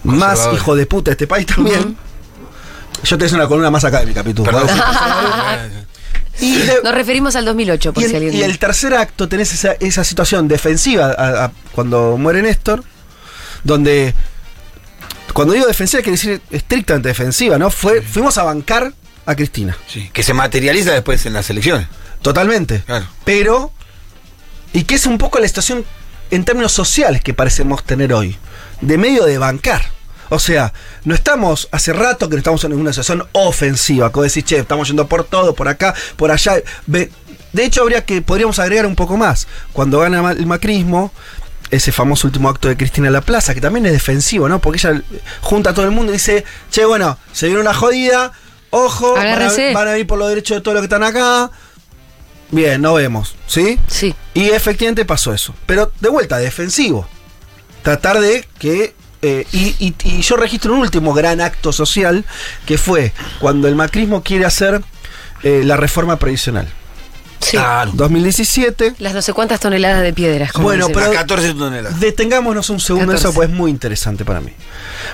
más 0.02 0.48
hijos 0.54 0.78
de 0.78 0.86
puta 0.86 1.10
de 1.10 1.12
este 1.12 1.26
país 1.26 1.46
también. 1.46 1.96
Yo 3.04 3.18
te 3.18 3.26
hice 3.26 3.34
una 3.34 3.46
columna 3.46 3.70
más 3.70 3.84
académica, 3.84 4.22
Pitu. 4.24 4.42
Perdón. 4.44 4.68
Y 6.38 6.54
de- 6.58 6.80
Nos 6.84 6.94
referimos 6.94 7.34
al 7.34 7.46
2008, 7.46 7.94
por 7.94 8.02
y, 8.02 8.06
si 8.06 8.10
el, 8.14 8.16
alguien... 8.24 8.34
y 8.34 8.42
el 8.42 8.58
tercer 8.58 8.92
acto 8.94 9.26
tenés 9.26 9.54
esa, 9.54 9.72
esa 9.80 10.04
situación 10.04 10.48
defensiva 10.48 11.06
a- 11.16 11.46
a- 11.46 11.52
cuando 11.72 12.18
muere 12.18 12.42
Néstor, 12.42 12.84
donde 13.64 14.12
cuando 15.32 15.54
digo 15.54 15.66
defensiva 15.66 16.02
quiere 16.02 16.16
decir 16.18 16.40
estrictamente 16.50 17.08
defensiva, 17.08 17.56
¿no? 17.58 17.70
Fue, 17.70 18.02
fuimos 18.02 18.36
a 18.36 18.42
bancar 18.42 18.92
a 19.24 19.34
Cristina, 19.34 19.76
Sí, 19.86 20.10
que 20.12 20.22
se 20.22 20.34
materializa 20.34 20.92
después 20.92 21.24
en 21.24 21.32
las 21.32 21.48
elecciones. 21.48 21.86
totalmente. 22.20 22.80
Claro. 22.84 23.06
Pero, 23.24 23.72
y 24.74 24.84
que 24.84 24.96
es 24.96 25.06
un 25.06 25.16
poco 25.16 25.38
la 25.38 25.48
situación 25.48 25.86
en 26.30 26.44
términos 26.44 26.72
sociales 26.72 27.22
que 27.22 27.32
parecemos 27.32 27.82
tener 27.82 28.12
hoy, 28.12 28.36
de 28.82 28.98
medio 28.98 29.24
de 29.24 29.38
bancar. 29.38 29.95
O 30.28 30.38
sea, 30.38 30.72
no 31.04 31.14
estamos, 31.14 31.68
hace 31.72 31.92
rato 31.92 32.28
que 32.28 32.34
no 32.34 32.38
estamos 32.38 32.64
en 32.64 32.72
una 32.72 32.92
situación 32.92 33.26
ofensiva, 33.32 34.10
como 34.10 34.24
decir, 34.24 34.44
che, 34.44 34.58
estamos 34.58 34.88
yendo 34.88 35.06
por 35.06 35.24
todo, 35.24 35.54
por 35.54 35.68
acá, 35.68 35.94
por 36.16 36.30
allá. 36.30 36.54
De 36.86 37.10
hecho, 37.64 37.82
habría 37.82 38.04
que, 38.04 38.22
podríamos 38.22 38.58
agregar 38.58 38.86
un 38.86 38.96
poco 38.96 39.16
más. 39.16 39.46
Cuando 39.72 40.00
gana 40.00 40.32
el 40.32 40.46
macrismo, 40.46 41.12
ese 41.70 41.92
famoso 41.92 42.26
último 42.26 42.48
acto 42.48 42.68
de 42.68 42.76
Cristina 42.76 43.08
en 43.08 43.12
la 43.12 43.20
Plaza, 43.20 43.54
que 43.54 43.60
también 43.60 43.86
es 43.86 43.92
defensivo, 43.92 44.48
¿no? 44.48 44.60
Porque 44.60 44.78
ella 44.78 45.02
junta 45.40 45.70
a 45.70 45.74
todo 45.74 45.84
el 45.84 45.90
mundo 45.90 46.12
y 46.12 46.16
dice, 46.16 46.44
che, 46.70 46.84
bueno, 46.84 47.18
se 47.32 47.46
viene 47.46 47.60
una 47.60 47.74
jodida, 47.74 48.32
ojo, 48.70 49.12
van 49.14 49.26
a, 49.26 49.30
Agárrense. 49.30 49.72
van 49.72 49.88
a 49.88 49.98
ir 49.98 50.06
por 50.06 50.18
los 50.18 50.28
derechos 50.28 50.56
de 50.56 50.60
todos 50.60 50.74
los 50.74 50.82
que 50.82 50.86
están 50.86 51.02
acá. 51.02 51.50
Bien, 52.50 52.80
no 52.80 52.94
vemos, 52.94 53.34
¿sí? 53.46 53.78
Sí. 53.88 54.14
Y 54.34 54.50
efectivamente 54.50 55.04
pasó 55.04 55.34
eso. 55.34 55.54
Pero 55.66 55.92
de 56.00 56.08
vuelta, 56.08 56.38
defensivo. 56.38 57.08
Tratar 57.82 58.20
de 58.20 58.46
que. 58.58 58.94
Eh, 59.22 59.46
y, 59.52 59.74
y- 59.78 59.94
y 60.04 60.20
yo 60.22 60.36
registro 60.36 60.72
un 60.74 60.80
último 60.80 61.12
gran 61.14 61.40
acto 61.40 61.72
social 61.72 62.24
que 62.66 62.78
fue 62.78 63.12
cuando 63.40 63.68
el 63.68 63.74
macrismo 63.74 64.22
quiere 64.22 64.44
hacer 64.44 64.82
eh, 65.42 65.62
la 65.64 65.76
reforma 65.76 66.16
previsional. 66.18 66.68
Sí. 67.40 67.52
Claro. 67.58 67.92
2017. 67.94 68.94
Las 68.98 69.14
no 69.14 69.22
sé 69.22 69.32
cuántas 69.32 69.60
toneladas 69.60 70.02
de 70.02 70.12
piedras. 70.12 70.52
como 70.52 70.64
Bueno, 70.64 70.88
pero- 70.92 71.12
14 71.12 71.54
toneladas. 71.54 72.00
Detengámonos 72.00 72.70
un 72.70 72.80
segundo 72.80 73.12
en 73.12 73.18
eso, 73.18 73.28
14. 73.28 73.36
pues 73.36 73.48
es 73.50 73.54
muy 73.54 73.70
interesante 73.70 74.24
para 74.24 74.40
mí. 74.40 74.52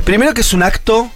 Primero 0.04 0.32
que 0.32 0.40
es 0.42 0.52
un 0.52 0.62
acto, 0.62 1.10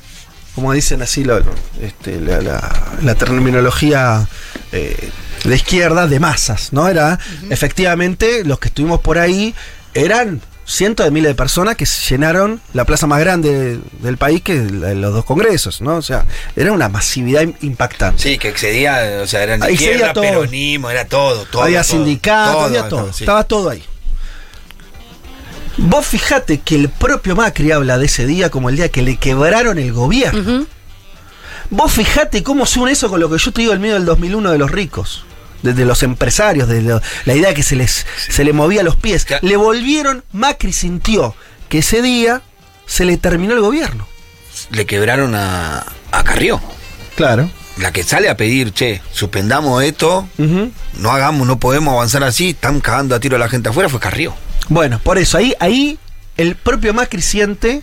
como 0.55 0.73
dicen 0.73 1.02
así 1.02 1.25
lo- 1.25 1.40
este, 1.81 2.21
la, 2.21 2.40
la- 2.40 2.93
la 3.02 3.14
terminología 3.14 4.28
eh, 4.73 5.11
de 5.45 5.55
izquierda, 5.55 6.07
de 6.09 6.19
masas, 6.21 6.73
¿no? 6.73 6.88
Era, 6.88 7.19
efectivamente, 7.50 8.45
los 8.45 8.59
que 8.59 8.69
estuvimos 8.69 9.00
por 9.00 9.19
ahí 9.19 9.55
eran 9.95 10.40
cientos 10.67 11.05
de 11.07 11.11
miles 11.13 11.31
de 11.31 11.35
personas 11.37 11.77
que 11.77 11.87
llenaron 12.11 12.61
la 12.75 12.85
plaza 12.85 13.07
más 13.07 13.21
grande 13.21 13.79
del 14.01 14.17
país 14.17 14.43
que 14.43 14.63
los 14.65 15.15
dos 15.15 15.25
congresos, 15.25 15.81
¿no? 15.81 15.95
O 15.97 16.03
sea, 16.03 16.27
era 16.57 16.73
una 16.73 16.89
masividad 16.89 17.43
im- 17.43 17.55
impactante. 17.63 18.21
Sí, 18.23 18.37
que 18.39 18.49
excedía, 18.49 19.21
o 19.23 19.27
sea, 19.27 19.43
eran 19.45 19.63
izquierda, 19.71 20.13
todo. 20.13 20.25
peronismo, 20.25 20.91
era 20.91 21.05
todo, 21.07 21.45
todo. 21.45 21.63
había 21.63 21.83
todo, 21.83 21.93
sindicatos, 21.93 22.63
había 22.65 22.89
todo. 22.89 23.13
sí. 23.13 23.23
Estaba 23.25 23.45
todo 23.45 23.71
ahí. 23.71 23.85
Vos 25.79 26.07
fijate 26.07 26.59
que 26.61 26.75
el 26.75 26.89
propio 26.89 27.37
Macri 27.37 27.71
habla 27.71 27.99
de 27.99 28.07
ese 28.07 28.27
día 28.27 28.51
como 28.51 28.71
el 28.71 28.77
día 28.77 28.89
que 28.89 29.03
le 29.03 29.17
quebraron 29.19 29.79
el 29.79 29.93
gobierno. 29.93 30.67
Vos 31.69 31.93
fijate 31.93 32.43
cómo 32.43 32.65
se 32.65 32.79
une 32.81 32.93
eso 32.93 33.09
con 33.11 33.21
lo 33.21 33.29
que 33.29 33.39
yo 33.39 33.53
te 33.53 33.61
digo 33.61 33.73
el 33.73 33.79
miedo 33.81 33.95
del 33.95 34.05
2001 34.07 34.51
de 34.53 34.59
los 34.59 34.71
ricos. 34.71 35.25
De, 35.63 35.73
de 35.75 35.85
los 35.85 36.03
empresarios, 36.03 36.69
de 36.69 36.83
lo- 36.83 37.01
la 37.25 37.35
idea 37.35 37.55
que 37.55 37.63
se 37.63 37.77
les 37.77 38.07
se 38.29 38.45
le 38.45 38.53
movía 38.53 38.83
los 38.83 38.97
pies. 38.97 39.25
Ya. 39.27 39.39
Le 39.43 39.57
volvieron, 39.57 40.23
Macri 40.33 40.73
sintió 40.73 41.35
que 41.69 41.79
ese 41.79 42.03
día 42.03 42.43
se 42.87 43.05
le 43.05 43.17
terminó 43.17 43.55
el 43.55 43.61
gobierno. 43.61 44.07
Le 44.71 44.87
quebraron 44.87 45.35
a, 45.35 45.85
a 46.13 46.25
Carrió. 46.25 46.61
Claro. 47.17 47.51
La 47.79 47.93
que 47.93 48.03
sale 48.05 48.29
a 48.31 48.37
pedir, 48.37 48.73
che, 48.73 49.03
suspendamos 49.13 49.83
esto, 49.83 50.27
no 50.39 51.11
hagamos, 51.11 51.47
no 51.47 51.59
podemos 51.59 51.93
avanzar 51.93 52.25
así, 52.25 52.51
están 52.51 52.81
cagando 52.81 53.15
a 53.15 53.21
tiro 53.21 53.37
a 53.37 53.39
la 53.39 53.49
gente 53.51 53.69
afuera, 53.69 53.89
fue 53.91 54.01
Carrió. 54.01 54.35
Bueno, 54.69 54.99
por 55.03 55.19
eso, 55.19 55.37
ahí, 55.37 55.55
ahí 55.61 55.99
el 56.39 56.57
propio 56.57 56.95
Macri 56.95 57.21
siente, 57.21 57.83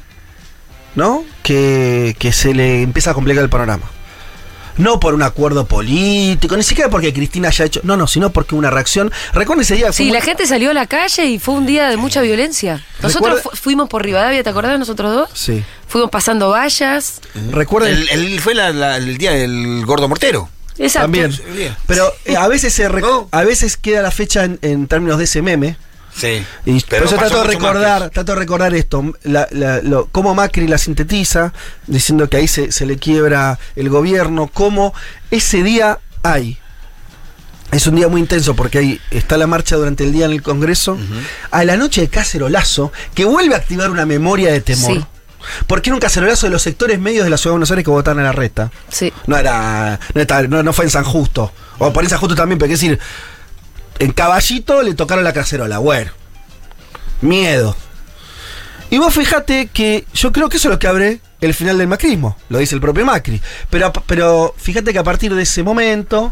¿no? 0.96 1.24
Que, 1.44 2.16
que 2.18 2.32
se 2.32 2.54
le 2.56 2.82
empieza 2.82 3.12
a 3.12 3.14
complicar 3.14 3.44
el 3.44 3.50
panorama. 3.50 3.84
No 4.78 5.00
por 5.00 5.14
un 5.14 5.22
acuerdo 5.24 5.66
político, 5.68 6.58
ni 6.58 6.64
siquiera 6.64 6.90
porque 6.90 7.14
Cristina 7.14 7.50
haya 7.50 7.66
hecho. 7.66 7.82
No, 7.84 7.96
no, 7.98 8.08
sino 8.08 8.32
porque 8.32 8.56
una 8.56 8.70
reacción. 8.70 9.12
Recuerden 9.34 9.62
ese 9.64 9.76
día. 9.76 9.92
Sí, 9.94 10.04
muy- 10.06 10.14
la 10.14 10.22
gente 10.22 10.46
salió 10.48 10.72
a 10.72 10.74
la 10.74 10.88
calle 10.88 11.26
y 11.26 11.40
fue 11.40 11.54
un 11.56 11.66
día 11.66 11.90
de 11.90 11.98
mucha 11.98 12.22
violencia. 12.22 12.84
Nosotros 13.02 13.42
fu- 13.42 13.50
fuimos 13.56 13.90
por 13.90 14.04
Rivadavia, 14.04 14.44
¿te 14.44 14.50
acordás 14.50 14.78
nosotros 14.80 15.14
dos? 15.14 15.30
Sí. 15.34 15.64
Fuimos 15.88 16.10
pasando 16.10 16.50
vallas. 16.50 17.22
Recuerden. 17.52 17.94
El, 17.94 18.10
el- 18.10 18.40
fue 18.42 18.54
la- 18.56 18.72
la- 18.72 18.98
el 18.98 19.18
día 19.18 19.32
del 19.32 19.86
gordo 19.86 20.08
mortero. 20.10 20.50
Exacto. 20.80 21.04
También. 21.04 21.32
Pero 21.86 22.12
eh, 22.26 22.36
a 22.36 22.48
veces 22.48 22.74
se 22.74 22.86
a 23.32 23.44
veces 23.44 23.78
queda 23.78 24.02
la 24.02 24.10
fecha 24.10 24.44
en, 24.44 24.58
en 24.64 24.88
términos 24.88 25.20
de 25.20 25.26
ese 25.26 25.42
meme. 25.44 25.78
Sí. 26.16 26.46
Y 26.66 26.80
Pero 26.82 27.06
por 27.06 27.08
eso 27.08 27.18
trato 27.18 27.42
de 27.42 27.48
recordar, 27.56 28.10
trato 28.12 28.34
de 28.34 28.40
recordar 28.40 28.74
esto, 28.76 29.04
la, 29.24 29.48
la- 29.52 29.82
lo- 29.82 30.08
cómo 30.12 30.36
Macri 30.36 30.68
la 30.68 30.78
sintetiza, 30.78 31.54
diciendo 31.88 32.30
que 32.30 32.38
ahí 32.38 32.48
se, 32.48 32.72
se 32.72 32.86
le 32.86 32.98
quiebra 32.98 33.58
el 33.76 33.90
gobierno, 33.90 34.48
cómo 34.54 34.94
ese 35.32 35.64
día 35.64 36.00
hay. 36.22 36.58
Es 37.72 37.88
un 37.88 37.96
día 37.96 38.08
muy 38.08 38.22
intenso 38.22 38.56
porque 38.56 38.78
ahí 38.78 39.02
está 39.10 39.36
la 39.38 39.48
marcha 39.48 39.76
durante 39.76 40.04
el 40.04 40.12
día 40.12 40.26
en 40.26 40.32
el 40.32 40.44
Congreso. 40.44 40.96
A 41.50 41.64
la 41.64 41.76
noche 41.76 42.02
de 42.02 42.08
cacerolazo, 42.08 42.92
que 43.16 43.26
vuelve 43.26 43.56
a 43.56 43.58
activar 43.58 43.90
una 43.90 44.06
memoria 44.06 44.52
de 44.52 44.62
temor. 44.62 44.94
Sí. 44.98 45.06
Porque 45.66 45.90
era 45.90 45.96
un 45.96 46.00
cacerolazo 46.00 46.46
de 46.46 46.52
los 46.52 46.62
sectores 46.62 47.00
medios 47.00 47.24
de 47.24 47.32
la 47.32 47.38
ciudad 47.38 47.50
de 47.52 47.54
Buenos 47.56 47.72
Aires 47.72 47.84
que 47.84 47.90
votaron 47.92 48.20
a 48.20 48.24
la 48.26 48.32
reta. 48.32 48.72
Sí. 48.90 49.12
No 49.26 49.36
era. 49.38 50.00
No, 50.14 50.22
está- 50.22 50.44
no- 50.44 50.62
no 50.62 50.72
fue 50.72 50.86
en 50.86 50.92
San 50.92 51.04
Justo. 51.04 51.52
O 51.80 51.92
por 51.92 52.04
en 52.04 52.10
San 52.12 52.20
Justo 52.20 52.36
también, 52.36 52.60
pero 52.60 52.68
hay 52.72 52.78
que 52.78 52.82
decir. 52.88 53.00
En 54.00 54.12
Caballito 54.12 54.82
le 54.82 54.94
tocaron 54.94 55.24
la 55.24 55.34
cacerola. 55.34 55.78
Bueno. 55.80 56.12
Miedo. 57.22 57.76
Y 58.90 58.98
vos 58.98 59.14
fíjate 59.14 59.68
que 59.68 60.06
yo 60.14 60.32
creo 60.32 60.50
que 60.50 60.58
eso 60.58 60.68
es 60.68 60.74
lo 60.74 60.80
que 60.80 60.88
abre 60.88 61.20
el 61.42 61.54
final 61.54 61.78
del 61.78 61.88
macrismo, 61.88 62.38
lo 62.50 62.60
dice 62.60 62.76
el 62.76 62.82
propio 62.82 63.06
Macri. 63.06 63.42
Pero, 63.70 63.88
a- 63.88 63.94
pero 63.94 64.54
fíjate 64.58 64.94
que 64.94 65.00
a 65.00 65.04
partir 65.04 65.34
de 65.34 65.42
ese 65.44 65.64
momento, 65.64 66.32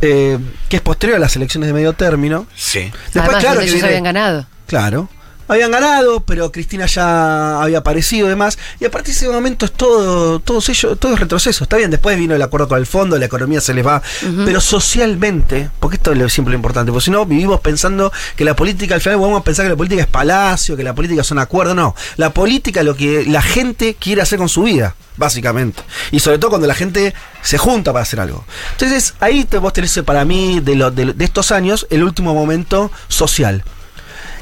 eh, 0.00 0.38
que 0.68 0.76
es 0.76 0.82
posterior 0.82 1.16
a 1.16 1.20
las 1.20 1.36
elecciones 1.36 1.66
de 1.68 1.72
medio 1.74 1.92
término, 1.92 2.46
Sí. 2.56 2.80
después 2.80 3.16
Además, 3.16 3.42
claro 3.44 3.58
que 3.58 3.64
ellos 3.64 3.74
viene- 3.74 3.88
habían 3.88 4.04
ganado. 4.04 4.46
Claro. 4.66 5.08
Habían 5.48 5.70
ganado, 5.70 6.20
pero 6.20 6.52
Cristina 6.52 6.86
ya 6.86 7.62
había 7.62 7.78
aparecido 7.78 8.26
y 8.26 8.30
demás. 8.30 8.58
Y 8.80 8.84
a 8.84 8.90
partir 8.90 9.14
de 9.14 9.18
ese 9.20 9.28
momento 9.30 9.64
es 9.64 9.72
todo, 9.72 10.38
todos 10.40 10.68
ellos, 10.68 10.98
todo 10.98 11.14
es 11.14 11.20
retroceso. 11.20 11.64
Está 11.64 11.76
bien, 11.78 11.90
después 11.90 12.16
vino 12.18 12.34
el 12.34 12.42
acuerdo 12.42 12.68
con 12.68 12.78
el 12.78 12.86
fondo, 12.86 13.16
la 13.18 13.24
economía 13.26 13.60
se 13.60 13.72
les 13.74 13.86
va. 13.86 14.02
Pero 14.44 14.60
socialmente, 14.60 15.70
porque 15.80 15.96
esto 15.96 16.12
es 16.12 16.32
siempre 16.32 16.52
lo 16.52 16.56
importante, 16.56 16.92
porque 16.92 17.06
si 17.06 17.10
no 17.10 17.24
vivimos 17.24 17.60
pensando 17.60 18.12
que 18.36 18.44
la 18.44 18.54
política, 18.54 18.94
al 18.94 19.00
final 19.00 19.18
vamos 19.18 19.40
a 19.40 19.44
pensar 19.44 19.64
que 19.64 19.70
la 19.70 19.76
política 19.76 20.02
es 20.02 20.08
palacio, 20.08 20.76
que 20.76 20.82
la 20.84 20.94
política 20.94 21.24
son 21.24 21.38
acuerdos. 21.38 21.74
No, 21.74 21.94
la 22.16 22.30
política 22.34 22.80
es 22.80 22.86
lo 22.86 22.94
que 22.94 23.24
la 23.26 23.40
gente 23.42 23.94
quiere 23.98 24.22
hacer 24.22 24.38
con 24.38 24.48
su 24.48 24.64
vida, 24.64 24.94
básicamente. 25.16 25.82
Y 26.10 26.20
sobre 26.20 26.38
todo 26.38 26.50
cuando 26.50 26.66
la 26.66 26.74
gente 26.74 27.14
se 27.42 27.56
junta 27.58 27.92
para 27.92 28.02
hacer 28.02 28.20
algo. 28.20 28.44
Entonces, 28.72 29.14
ahí 29.20 29.44
te, 29.44 29.58
vos 29.58 29.72
tenés 29.72 29.98
para 30.04 30.24
mí, 30.24 30.60
de, 30.60 30.74
lo- 30.76 30.90
de- 30.90 31.14
de 31.14 31.24
estos 31.24 31.52
años, 31.52 31.86
el 31.90 32.02
último 32.04 32.34
momento 32.34 32.90
social. 33.08 33.64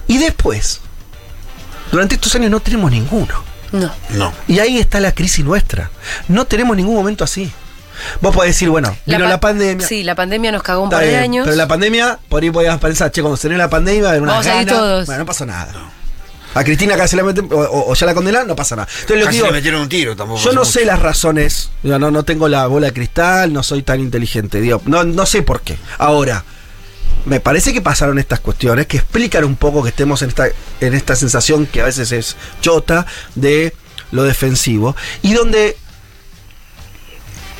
Y 0.08 0.18
después, 0.18 0.80
durante 1.90 2.14
estos 2.16 2.34
años 2.34 2.50
no 2.50 2.60
tenemos 2.60 2.90
ninguno. 2.90 3.34
No. 3.72 3.90
No. 4.10 4.32
Y 4.48 4.58
ahí 4.60 4.78
está 4.78 5.00
la 5.00 5.12
crisis 5.12 5.44
nuestra. 5.44 5.90
No 6.28 6.46
tenemos 6.46 6.76
ningún 6.76 6.94
momento 6.94 7.24
así. 7.24 7.50
Vos 8.20 8.34
podés 8.34 8.50
decir, 8.50 8.68
bueno, 8.68 8.96
vino 9.06 9.20
la, 9.20 9.40
pa- 9.40 9.48
pandemia. 9.48 9.86
Sí, 9.86 10.02
la 10.04 10.14
pandemia 10.14 10.52
nos 10.52 10.62
cagó 10.62 10.82
un 10.82 10.86
está 10.88 10.98
par 10.98 11.04
de 11.04 11.10
bien, 11.10 11.22
años. 11.22 11.44
Pero 11.44 11.56
la 11.56 11.66
pandemia, 11.66 12.18
por 12.28 12.42
ahí 12.42 12.50
podías 12.50 12.78
pensar, 12.78 13.10
che, 13.10 13.22
cuando 13.22 13.36
se 13.36 13.42
termine 13.42 13.58
la 13.62 13.70
pandemia, 13.70 14.02
va 14.02 14.08
a 14.08 14.10
haber 14.10 14.22
una 14.22 14.32
Vamos 14.32 14.46
a 14.46 14.62
ir 14.62 14.68
todos. 14.68 15.06
Bueno, 15.06 15.20
no 15.20 15.26
pasó 15.26 15.46
nada. 15.46 15.72
A 16.54 16.64
Cristina 16.64 17.06
se 17.06 17.16
la 17.16 17.22
meten, 17.22 17.48
o, 17.52 17.92
ya 17.94 18.06
la 18.06 18.14
condenan, 18.14 18.46
no 18.46 18.56
pasa 18.56 18.76
nada. 18.76 18.88
Entonces, 19.00 19.16
lo 19.16 19.20
que 19.20 19.24
Casi 19.26 19.36
digo, 19.38 19.46
le 19.48 19.52
metieron 19.52 19.80
un 19.82 19.88
tiro 19.90 20.16
tampoco. 20.16 20.40
yo 20.40 20.52
no 20.52 20.60
mucho. 20.60 20.72
sé 20.72 20.84
las 20.86 20.98
razones, 21.00 21.70
yo 21.82 21.98
no, 21.98 22.10
no 22.10 22.22
tengo 22.22 22.48
la 22.48 22.66
bola 22.66 22.86
de 22.86 22.92
cristal, 22.94 23.52
no 23.52 23.62
soy 23.62 23.82
tan 23.82 24.00
inteligente, 24.00 24.60
digo, 24.60 24.80
no, 24.86 25.04
no 25.04 25.26
sé 25.26 25.42
por 25.42 25.60
qué. 25.60 25.76
Ahora, 25.98 26.44
me 27.24 27.40
parece 27.40 27.72
que 27.72 27.80
pasaron 27.80 28.18
estas 28.18 28.40
cuestiones 28.40 28.86
que 28.86 28.98
explican 28.98 29.44
un 29.44 29.56
poco 29.56 29.82
que 29.82 29.88
estemos 29.88 30.22
en 30.22 30.28
esta, 30.28 30.48
en 30.80 30.94
esta 30.94 31.16
sensación 31.16 31.66
que 31.66 31.80
a 31.80 31.84
veces 31.84 32.12
es 32.12 32.36
chota 32.60 33.06
de 33.34 33.74
lo 34.12 34.22
defensivo 34.22 34.94
y 35.22 35.34
donde 35.34 35.76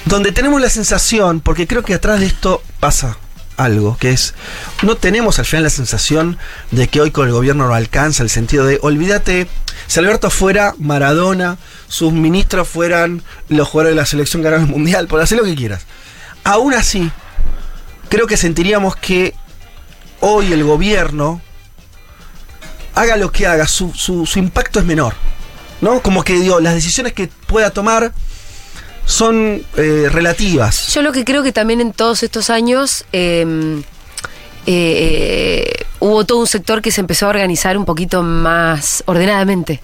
donde 0.06 0.30
tenemos 0.30 0.60
la 0.60 0.70
sensación, 0.70 1.40
porque 1.40 1.66
creo 1.66 1.82
que 1.82 1.92
atrás 1.92 2.20
de 2.20 2.26
esto 2.26 2.62
pasa 2.78 3.18
algo, 3.56 3.96
que 3.98 4.12
es, 4.12 4.34
no 4.82 4.96
tenemos 4.96 5.40
al 5.40 5.46
final 5.46 5.64
la 5.64 5.70
sensación 5.70 6.38
de 6.70 6.86
que 6.86 7.00
hoy 7.00 7.10
con 7.10 7.26
el 7.26 7.32
gobierno 7.32 7.66
no 7.66 7.74
alcanza 7.74 8.22
el 8.22 8.30
sentido 8.30 8.64
de, 8.64 8.78
olvídate, 8.82 9.48
si 9.88 9.98
Alberto 9.98 10.30
fuera 10.30 10.74
Maradona, 10.78 11.58
sus 11.88 12.12
ministros 12.12 12.68
fueran 12.68 13.22
los 13.48 13.66
jugadores 13.68 13.96
de 13.96 14.00
la 14.00 14.06
selección 14.06 14.42
ganaron 14.42 14.66
el 14.66 14.70
mundial, 14.70 15.08
por 15.08 15.20
hacer 15.20 15.38
lo 15.38 15.44
que 15.44 15.56
quieras. 15.56 15.86
Aún 16.44 16.74
así, 16.74 17.10
creo 18.08 18.28
que 18.28 18.36
sentiríamos 18.36 18.94
que 18.94 19.34
hoy 20.26 20.52
el 20.52 20.64
gobierno, 20.64 21.40
haga 22.94 23.16
lo 23.16 23.30
que 23.30 23.46
haga, 23.46 23.68
su, 23.68 23.92
su- 23.94 24.26
impacto 24.38 24.80
es 24.80 24.84
menor. 24.84 25.14
¿No? 25.80 26.00
Como 26.00 26.24
que 26.24 26.32
digo, 26.34 26.58
las 26.58 26.74
decisiones 26.74 27.12
que 27.12 27.28
pueda 27.46 27.70
tomar 27.70 28.12
son 29.04 29.62
eh, 29.76 30.08
relativas. 30.10 30.92
Yo 30.94 31.02
lo 31.02 31.12
que 31.12 31.24
creo 31.24 31.42
que 31.42 31.52
también 31.52 31.80
en 31.80 31.92
todos 31.92 32.22
estos 32.22 32.48
años 32.50 33.04
eh, 33.12 33.82
eh, 34.66 35.84
hubo 36.00 36.24
todo 36.24 36.38
un 36.38 36.46
sector 36.46 36.80
que 36.82 36.90
se 36.90 37.02
empezó 37.02 37.26
a 37.26 37.28
organizar 37.28 37.76
un 37.76 37.84
poquito 37.84 38.22
más 38.22 39.04
ordenadamente. 39.06 39.80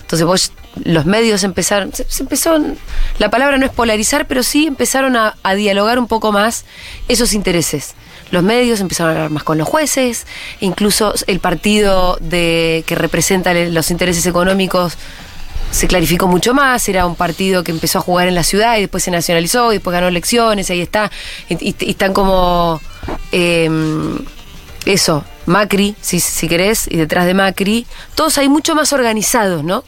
Entonces 0.00 0.26
vos, 0.26 0.52
los 0.84 1.04
medios 1.04 1.44
empezaron, 1.44 1.92
se, 1.92 2.22
empezó, 2.22 2.58
la 3.18 3.28
palabra 3.30 3.58
no 3.58 3.66
es 3.66 3.72
polarizar, 3.72 4.26
pero 4.26 4.42
sí 4.42 4.66
empezaron 4.66 5.16
a 5.16 5.54
dialogar 5.54 5.98
un 5.98 6.06
poco 6.08 6.32
más 6.32 6.64
esos 7.08 7.34
intereses. 7.34 7.94
Los 8.30 8.42
medios 8.42 8.80
empezaron 8.80 9.12
a 9.12 9.14
hablar 9.16 9.30
más 9.30 9.44
con 9.44 9.56
los 9.58 9.68
jueces, 9.68 10.26
incluso 10.60 11.14
el 11.26 11.38
partido 11.40 12.18
de, 12.20 12.82
que 12.86 12.94
representa 12.94 13.54
los 13.54 13.90
intereses 13.90 14.26
económicos 14.26 14.96
se 15.70 15.88
clarificó 15.88 16.26
mucho 16.28 16.54
más, 16.54 16.88
era 16.88 17.06
un 17.06 17.16
partido 17.16 17.64
que 17.64 17.72
empezó 17.72 17.98
a 17.98 18.02
jugar 18.02 18.28
en 18.28 18.34
la 18.36 18.44
ciudad 18.44 18.76
y 18.78 18.82
después 18.82 19.02
se 19.02 19.10
nacionalizó 19.10 19.72
y 19.72 19.76
después 19.76 19.92
ganó 19.92 20.06
elecciones, 20.08 20.70
ahí 20.70 20.80
está, 20.80 21.10
y, 21.48 21.54
y- 21.70 21.74
y 21.80 21.90
están 21.90 22.12
como 22.12 22.80
eh, 23.32 23.68
eso, 24.84 25.24
Macri, 25.46 25.96
si, 26.00 26.20
si 26.20 26.48
querés, 26.48 26.86
y 26.90 26.96
detrás 26.96 27.26
de 27.26 27.34
Macri, 27.34 27.86
todos 28.14 28.38
ahí 28.38 28.48
mucho 28.48 28.74
más 28.76 28.92
organizados, 28.92 29.64
¿no? 29.64 29.82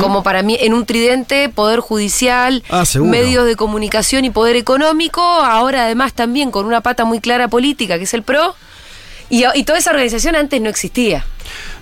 Como 0.00 0.22
para 0.24 0.42
mí, 0.42 0.56
en 0.60 0.74
un 0.74 0.84
tridente, 0.86 1.48
poder 1.48 1.78
judicial, 1.80 2.64
Ah, 2.68 2.84
medios 3.04 3.46
de 3.46 3.54
comunicación 3.54 4.24
y 4.24 4.30
poder 4.30 4.56
económico, 4.56 5.22
ahora 5.22 5.84
además 5.84 6.14
también 6.14 6.50
con 6.50 6.66
una 6.66 6.80
pata 6.80 7.04
muy 7.04 7.20
clara 7.20 7.46
política, 7.46 7.96
que 7.96 8.04
es 8.04 8.12
el 8.14 8.22
PRO, 8.24 8.56
y, 9.30 9.44
y 9.54 9.62
toda 9.64 9.78
esa 9.78 9.90
organización 9.90 10.34
antes 10.34 10.60
no 10.60 10.68
existía. 10.68 11.24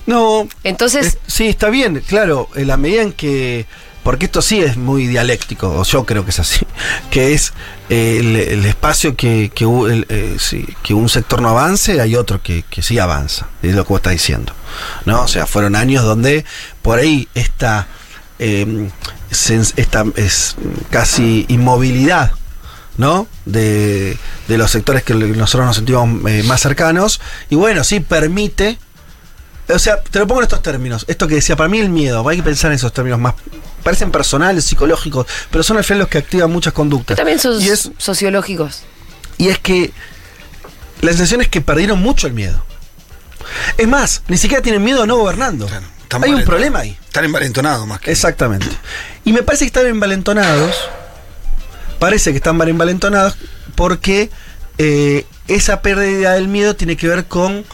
No. 0.05 0.47
Entonces- 0.63 1.07
es- 1.07 1.19
sí, 1.27 1.47
está 1.47 1.71
bien, 1.71 2.03
claro, 2.07 2.49
en 2.55 2.69
la 2.69 2.77
medida 2.77 3.01
en 3.03 3.13
que. 3.13 3.65
Porque 4.07 4.27
esto 4.27 4.41
sí 4.41 4.61
es 4.61 4.77
muy 4.77 5.09
dialéctico, 5.09 5.69
o 5.81 5.83
yo 5.83 6.05
creo 6.07 6.23
que 6.25 6.31
es 6.31 6.39
así, 6.39 6.65
que 7.11 7.35
es 7.35 7.53
eh, 7.91 8.19
el, 8.53 8.65
espacio 8.65 9.17
que, 9.17 9.51
eh, 9.53 10.37
que 10.85 10.95
un 10.95 11.09
sector 11.09 11.43
no 11.43 11.49
avance, 11.49 12.01
hay 12.01 12.15
otro 12.15 12.41
que, 12.41 12.63
que 12.71 12.83
sí 12.83 13.01
avanza, 13.01 13.49
es 13.65 13.75
lo 13.75 13.83
que 13.85 13.89
vos 13.89 13.99
estás 13.99 14.13
diciendo. 14.13 14.53
¿no? 15.07 15.23
O 15.23 15.27
sea, 15.27 15.45
fueron 15.45 15.75
años 15.75 16.05
donde 16.05 16.45
por 16.83 17.01
ahí 17.01 17.27
esta, 17.35 17.89
sens- 18.39 19.73
esta 19.75 20.05
es 20.15 20.55
casi 20.91 21.45
inmovilidad 21.49 22.31
¿no? 22.99 23.27
De, 23.45 24.17
de 24.47 24.57
los 24.57 24.71
sectores 24.71 25.03
que 25.03 25.15
nosotros 25.15 25.67
nos 25.67 25.77
sentimos 25.77 26.09
eh, 26.31 26.45
más 26.45 26.61
cercanos. 26.61 27.21
Y 27.51 27.57
bueno, 27.57 27.83
sí 27.83 27.99
permite. 27.99 28.79
O 29.69 29.79
sea, 29.81 30.01
te 30.01 30.21
lo 30.21 30.27
pongo 30.29 30.43
en 30.43 30.45
estos 30.45 30.63
términos. 30.63 31.05
Esto 31.09 31.27
que 31.27 31.35
decía, 31.35 31.57
para 31.57 31.69
mí 31.69 31.79
el 31.81 31.91
miedo, 31.91 32.27
hay 32.29 32.37
que 32.37 32.43
pensar 32.45 32.71
en 32.71 32.77
esos 32.77 32.93
términos 32.93 33.19
más. 33.19 33.35
Parecen 33.87 34.11
personales, 34.11 34.65
psicológicos, 34.65 35.29
pero 35.49 35.63
son 35.63 35.77
al 35.77 35.85
final 35.85 36.01
los 36.01 36.09
que 36.09 36.19
activan 36.19 36.51
muchas 36.51 36.73
conductas. 36.73 37.17
También 37.17 37.39
son 37.39 37.63
y, 37.63 37.69
es, 37.69 37.93
sociológicos. 37.99 38.83
y 39.39 39.47
es 39.47 39.61
que 39.61 39.93
la 41.03 41.13
sensación 41.13 41.41
es 41.41 41.47
que 41.47 41.61
perdieron 41.61 42.01
mucho 42.03 42.27
el 42.27 42.33
miedo. 42.33 42.65
Es 43.79 43.87
más, 43.87 44.23
ni 44.27 44.39
siquiera 44.39 44.61
tienen 44.61 44.83
miedo 44.83 45.05
a 45.05 45.07
no 45.07 45.17
gobernando. 45.17 45.69
Claro, 45.69 45.87
Hay 46.25 46.33
un 46.35 46.43
problema 46.43 46.81
ahí. 46.81 46.99
Están 47.07 47.27
envalentonados 47.27 47.87
más 47.87 48.01
que. 48.01 48.11
Exactamente. 48.11 48.67
Y 49.25 49.33
me 49.33 49.45
parece 49.45 49.67
que 49.67 49.69
están 49.69 49.87
envalentonados. 49.87 50.75
Parece 52.01 52.33
que 52.33 52.39
están 52.39 52.57
mal 52.57 52.69
envalentonados 52.69 53.37
porque 53.77 54.31
eh, 54.79 55.27
esa 55.47 55.81
pérdida 55.81 56.33
del 56.33 56.49
miedo 56.49 56.75
tiene 56.75 56.97
que 56.97 57.07
ver 57.07 57.27
con. 57.27 57.65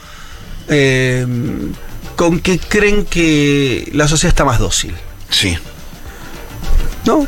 eh, 0.69 1.27
con 2.17 2.39
que 2.39 2.59
creen 2.59 3.07
que 3.07 3.89
la 3.95 4.07
sociedad 4.09 4.29
está 4.29 4.45
más 4.45 4.59
dócil. 4.59 4.95
Sí. 5.31 5.57
¿No? 7.05 7.27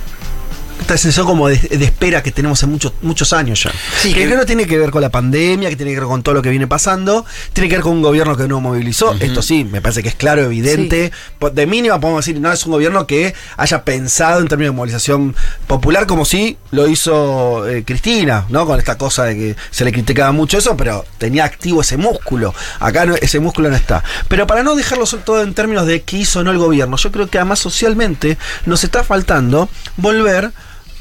Esta 0.84 0.98
sensación 0.98 1.26
como 1.26 1.48
de, 1.48 1.56
de 1.56 1.84
espera 1.86 2.22
que 2.22 2.30
tenemos 2.30 2.62
en 2.62 2.68
muchos, 2.70 2.92
muchos 3.00 3.32
años 3.32 3.62
ya. 3.62 3.72
Sí, 4.02 4.12
que, 4.12 4.20
que- 4.24 4.28
que 4.28 4.36
no 4.36 4.44
tiene 4.44 4.66
que 4.66 4.76
ver 4.78 4.90
con 4.90 5.00
la 5.00 5.08
pandemia, 5.08 5.70
que 5.70 5.76
tiene 5.76 5.92
que 5.94 6.00
ver 6.00 6.06
con 6.08 6.22
todo 6.22 6.34
lo 6.34 6.42
que 6.42 6.50
viene 6.50 6.66
pasando, 6.66 7.24
tiene 7.54 7.70
que 7.70 7.76
ver 7.76 7.82
con 7.82 7.92
un 7.92 8.02
gobierno 8.02 8.36
que 8.36 8.46
no 8.46 8.60
movilizó. 8.60 9.14
Esto 9.18 9.40
sí, 9.40 9.64
me 9.64 9.80
parece 9.80 10.02
que 10.02 10.10
es 10.10 10.14
claro, 10.14 10.42
evidente. 10.42 11.10
De 11.54 11.66
mínima 11.66 11.98
podemos 12.00 12.24
decir, 12.26 12.38
no 12.38 12.52
es 12.52 12.66
un 12.66 12.72
gobierno 12.72 13.06
que 13.06 13.32
haya 13.56 13.82
pensado 13.82 14.40
en 14.40 14.48
términos 14.48 14.74
de 14.74 14.76
movilización 14.76 15.34
popular 15.66 16.06
como 16.06 16.26
si 16.26 16.58
lo 16.70 16.86
hizo 16.86 17.66
eh, 17.66 17.82
Cristina, 17.84 18.44
¿no? 18.50 18.66
Con 18.66 18.78
esta 18.78 18.98
cosa 18.98 19.24
de 19.24 19.34
que 19.36 19.56
se 19.70 19.86
le 19.86 19.92
criticaba 19.92 20.32
mucho 20.32 20.58
eso, 20.58 20.76
pero 20.76 21.04
tenía 21.16 21.44
activo 21.46 21.80
ese 21.80 21.96
músculo. 21.96 22.54
Acá 22.80 23.06
no- 23.06 23.14
ese 23.14 23.40
músculo 23.40 23.70
no 23.70 23.76
está. 23.76 24.04
Pero 24.28 24.46
para 24.46 24.62
no 24.62 24.74
dejarlo 24.74 25.06
todo 25.24 25.42
en 25.42 25.54
términos 25.54 25.86
de 25.86 26.02
qué 26.02 26.18
hizo 26.18 26.40
o 26.40 26.44
no 26.44 26.50
el 26.50 26.58
gobierno, 26.58 26.98
yo 26.98 27.10
creo 27.10 27.28
que 27.30 27.38
además 27.38 27.58
socialmente 27.60 28.36
nos 28.66 28.84
está 28.84 29.02
faltando 29.02 29.70
volver 29.96 30.50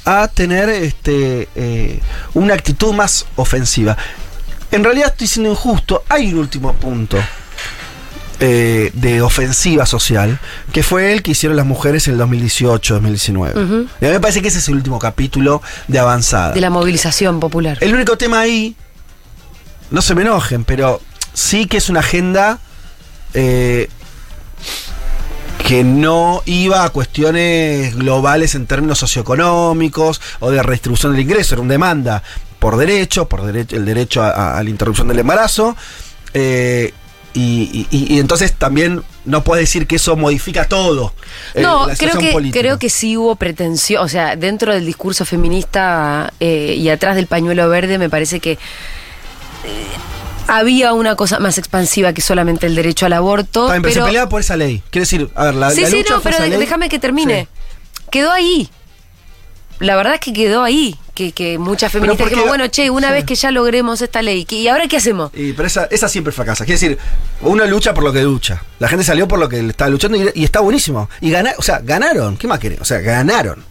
a 0.06 0.28
tener 0.28 0.70
este, 0.70 1.48
eh, 1.56 2.00
una 2.34 2.54
actitud 2.54 2.94
más 2.94 3.26
ofensiva. 3.36 3.98
En 4.72 4.84
realidad 4.84 5.10
estoy 5.10 5.28
siendo 5.28 5.52
injusto. 5.52 6.04
Hay 6.10 6.34
un 6.34 6.40
último 6.40 6.74
punto 6.74 7.18
eh, 8.40 8.92
de 8.94 9.22
ofensiva 9.22 9.86
social, 9.86 10.40
que 10.74 10.84
fue 10.84 11.14
el 11.14 11.22
que 11.22 11.32
hicieron 11.32 11.56
las 11.56 11.66
mujeres 11.66 12.08
en 12.08 12.16
el 12.16 12.20
2018-2019. 12.22 13.52
Ujú. 13.52 13.88
Y 14.02 14.06
a 14.06 14.08
mí 14.08 14.14
me 14.14 14.20
parece 14.20 14.42
que 14.42 14.48
ese 14.48 14.58
es 14.58 14.68
el 14.68 14.76
último 14.76 15.00
capítulo 15.00 15.62
de 15.88 16.00
avanzada. 16.00 16.52
De 16.52 16.60
la 16.60 16.70
movilización 16.70 17.40
popular. 17.40 17.78
El 17.80 17.94
único 17.94 18.18
tema 18.18 18.42
ahí, 18.42 18.76
no 19.92 20.02
se 20.02 20.16
me 20.16 20.24
enojen, 20.24 20.66
pero 20.66 21.00
sí 21.34 21.68
que 21.68 21.78
es 21.78 21.90
una 21.90 22.02
agenda 22.02 22.60
eh, 23.34 23.90
que 25.74 25.84
no 25.84 26.44
iba 26.46 26.84
a 26.84 26.90
cuestiones 26.92 27.96
globales 27.96 28.54
en 28.54 28.68
términos 28.68 29.00
socioeconómicos 29.00 30.22
o 30.40 30.52
de 30.52 30.62
redistribución 30.62 31.14
del 31.14 31.22
ingreso, 31.22 31.56
era 31.56 31.64
una 31.64 31.72
demanda 31.72 32.22
por 32.60 32.78
derecho, 32.78 33.28
por 33.28 33.42
derecho, 33.42 33.76
el 33.78 33.84
derecho 33.84 34.22
a, 34.22 34.60
a 34.60 34.62
la 34.62 34.70
interrupción 34.70 35.08
del 35.08 35.18
embarazo. 35.18 35.76
eh, 36.36 36.94
y, 37.34 37.88
y- 37.90 38.14
y 38.14 38.20
entonces 38.20 38.54
también 38.54 39.02
no 39.26 39.44
puedes 39.44 39.64
decir 39.64 39.88
que 39.88 39.96
eso 39.96 40.16
modifica 40.16 40.66
todo. 40.68 41.12
eh, 41.56 41.64
No, 41.64 41.88
la 41.88 41.96
creo 41.96 42.20
que, 42.20 42.32
política. 42.32 42.60
creo 42.60 42.78
que 42.78 42.90
sí 42.92 43.18
hubo 43.18 43.36
pretensión, 43.36 44.04
o 44.06 44.08
sea, 44.08 44.36
dentro 44.36 44.72
del 44.74 44.86
discurso 44.86 45.26
feminista 45.26 46.32
eh, 46.40 46.76
y 46.78 46.90
atrás 46.90 47.16
del 47.16 47.26
pañuelo 47.26 47.68
verde 47.68 47.98
me 47.98 48.12
parece 48.12 48.40
que 48.40 48.60
había 50.48 50.94
una 50.94 51.16
cosa 51.16 51.40
más 51.40 51.58
expansiva 51.58 52.14
que 52.14 52.22
solamente 52.22 52.66
el 52.68 52.76
derecho 52.76 53.06
al 53.06 53.14
aborto. 53.14 53.64
Está 53.64 53.74
bien, 53.74 53.82
pero 53.84 53.94
se 53.96 54.02
peleaba 54.02 54.30
por 54.30 54.42
esa 54.42 54.56
ley. 54.58 54.82
Quiero 54.90 55.04
decir, 55.04 55.30
a 55.36 55.46
ver, 55.46 55.56
la, 55.56 55.72
sí, 55.72 55.82
la 55.82 55.90
sí, 55.90 55.98
lucha 55.98 56.14
no, 56.16 56.22
pero 56.22 56.38
déjame 56.40 56.90
que 56.90 57.00
termine. 57.00 57.48
Quedó 58.12 58.32
ahí. 58.32 58.70
La 59.80 59.96
verdad 59.96 60.16
es 60.16 60.20
que 60.20 60.34
quedó 60.34 60.64
ahí. 60.64 60.96
Que, 61.14 61.32
que 61.32 61.60
muchas 61.60 61.92
feministas 61.92 62.28
dijimos, 62.28 62.48
bueno, 62.48 62.66
che, 62.68 62.90
una 62.90 63.10
sí. 63.10 63.14
vez 63.14 63.26
que 63.26 63.36
ya 63.36 63.52
logremos 63.52 64.02
esta 64.02 64.24
ley, 64.24 64.46
¿qué- 64.46 64.56
¿y 64.56 64.68
ahora 64.68 64.88
qué 64.88 64.98
hacemos? 64.98 65.30
Y, 65.36 65.54
pero 65.54 65.68
esa, 65.68 65.86
esa 65.92 66.10
siempre 66.10 66.34
fracasa. 66.34 66.66
Quiere 66.66 66.80
decir, 66.80 66.98
uno 67.42 67.66
lucha 67.66 67.94
por 67.94 68.04
lo 68.04 68.12
que 68.12 68.24
lucha. 68.24 68.64
La 68.80 68.88
gente 68.88 69.04
salió 69.04 69.28
por 69.28 69.38
lo 69.38 69.48
que 69.48 69.60
estaba 69.60 69.90
luchando 69.92 70.18
y, 70.18 70.32
y 70.34 70.44
está 70.44 70.62
buenísimo. 70.62 71.10
Y 71.22 71.30
gana, 71.30 71.54
o 71.58 71.62
sea, 71.62 71.82
ganaron. 71.84 72.36
¿Qué 72.38 72.48
más 72.48 72.58
quieren? 72.58 72.82
O 72.82 72.86
sea, 72.86 72.98
ganaron. 73.00 73.64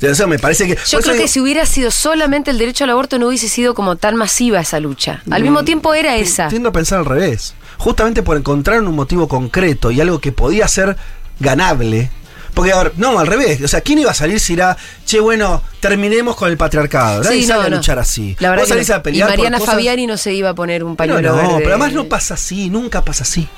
O 0.00 0.14
sea, 0.14 0.26
me 0.26 0.38
parece 0.38 0.66
que. 0.66 0.78
Yo 0.88 1.00
creo 1.00 1.16
que 1.16 1.26
si 1.28 1.40
hubiera 1.40 1.66
sido 1.66 1.90
solamente 1.90 2.50
el 2.50 2.58
derecho 2.58 2.84
al 2.84 2.90
aborto 2.90 3.18
no 3.18 3.28
hubiese 3.28 3.48
sido 3.48 3.74
como 3.74 3.96
tan 3.96 4.14
masiva 4.16 4.60
esa 4.60 4.78
lucha. 4.80 5.22
Al 5.30 5.40
Mm, 5.40 5.44
mismo 5.44 5.64
tiempo 5.64 5.92
era 5.94 6.16
esa. 6.16 6.48
Tiendo 6.48 6.68
a 6.68 6.72
pensar 6.72 7.00
al 7.00 7.04
revés. 7.04 7.54
Justamente 7.78 8.22
por 8.22 8.36
encontrar 8.36 8.80
un 8.82 8.94
motivo 8.94 9.26
concreto 9.28 9.90
y 9.90 10.00
algo 10.00 10.20
que 10.20 10.30
podía 10.32 10.68
ser 10.68 10.96
ganable. 11.40 12.10
Porque, 12.54 12.72
a 12.72 12.82
ver, 12.82 12.92
no, 12.96 13.18
al 13.20 13.26
revés. 13.26 13.62
O 13.62 13.68
sea, 13.68 13.80
¿quién 13.82 13.98
iba 14.00 14.10
a 14.10 14.14
salir 14.14 14.40
si 14.40 14.54
era, 14.54 14.76
che, 15.04 15.20
bueno, 15.20 15.62
terminemos 15.80 16.34
con 16.34 16.50
el 16.50 16.56
patriarcado? 16.56 17.22
Nadie 17.22 17.42
Sí, 17.42 17.46
sale 17.46 17.60
no, 17.60 17.66
a 17.66 17.70
no. 17.70 17.76
luchar 17.76 17.98
así. 18.00 18.36
La 18.40 18.50
verdad 18.50 18.62
Vos 18.64 18.68
que 18.68 18.74
salís 18.74 18.88
no. 18.88 18.94
a 18.96 19.02
pelear 19.02 19.28
y 19.28 19.30
por 19.32 19.38
Mariana 19.38 19.58
cosas- 19.58 19.74
Fabiani 19.74 20.06
no 20.06 20.16
se 20.16 20.32
iba 20.32 20.48
a 20.50 20.54
poner 20.54 20.82
un 20.82 20.96
pañuelo 20.96 21.30
no, 21.30 21.36
verde. 21.36 21.54
pero 21.58 21.70
además 21.70 21.92
no 21.92 22.04
pasa 22.06 22.34
así, 22.34 22.68
nunca 22.70 23.04
pasa 23.04 23.22
así. 23.22 23.48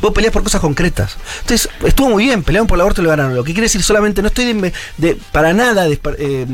Vos 0.00 0.12
peleás 0.12 0.32
por 0.32 0.42
cosas 0.42 0.60
concretas. 0.60 1.16
Entonces, 1.40 1.68
estuvo 1.84 2.10
muy 2.10 2.24
bien, 2.24 2.42
pelearon 2.42 2.66
por 2.66 2.76
el 2.76 2.82
aborto 2.82 3.00
y 3.00 3.04
lo 3.04 3.10
ganaron. 3.10 3.34
Lo 3.34 3.44
que 3.44 3.52
quiere 3.52 3.66
decir 3.66 3.82
solamente, 3.82 4.20
no 4.22 4.28
estoy 4.28 4.72
de- 4.98 5.16
para 5.32 5.52
nada 5.52 5.84
de- 5.84 5.98
eh, 6.18 6.46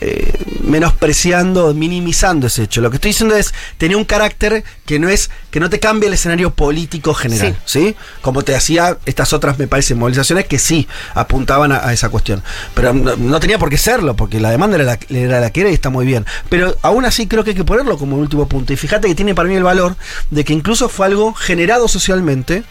eh, 0.00 0.32
menospreciando, 0.62 1.72
minimizando 1.74 2.46
ese 2.46 2.64
hecho. 2.64 2.80
Lo 2.80 2.90
que 2.90 2.96
estoy 2.96 3.10
diciendo 3.10 3.36
es, 3.36 3.54
tenía 3.78 3.96
un 3.96 4.04
carácter 4.04 4.64
que 4.86 4.98
no 4.98 5.08
es, 5.08 5.30
que 5.50 5.60
no 5.60 5.70
te 5.70 5.78
cambia 5.80 6.08
el 6.08 6.14
escenario 6.14 6.52
político 6.52 7.14
general, 7.14 7.56
¿sí? 7.64 7.94
Como 8.22 8.42
te 8.42 8.54
hacía 8.54 8.98
estas 9.06 9.32
otras, 9.32 9.58
me 9.58 9.66
parece, 9.66 9.94
movilizaciones 9.94 10.46
que 10.46 10.58
sí 10.58 10.88
apuntaban 11.14 11.72
a, 11.72 11.86
a 11.86 11.92
esa 11.92 12.08
cuestión. 12.08 12.42
Pero 12.74 12.92
no, 12.92 13.16
no 13.16 13.40
tenía 13.40 13.58
por 13.58 13.70
qué 13.70 13.78
serlo, 13.78 14.16
porque 14.16 14.40
la 14.40 14.50
demanda 14.50 14.76
era 14.76 14.84
la, 14.84 14.98
era 15.08 15.40
la 15.40 15.50
que 15.50 15.60
era 15.62 15.70
y 15.70 15.74
está 15.74 15.90
muy 15.90 16.06
bien. 16.06 16.26
Pero 16.48 16.76
aún 16.82 17.04
así 17.04 17.26
creo 17.26 17.44
que 17.44 17.50
hay 17.50 17.56
que 17.56 17.64
ponerlo 17.64 17.96
como 17.98 18.16
último 18.16 18.48
punto. 18.48 18.72
Y 18.72 18.76
fíjate 18.76 19.08
que 19.08 19.14
tiene 19.14 19.34
para 19.34 19.48
mí 19.48 19.54
el 19.54 19.62
valor 19.62 19.96
de 20.30 20.44
que 20.44 20.52
incluso 20.52 20.88
fue 20.88 21.06
algo 21.06 21.34
generado 21.34 21.88
socialmente, 21.88 22.64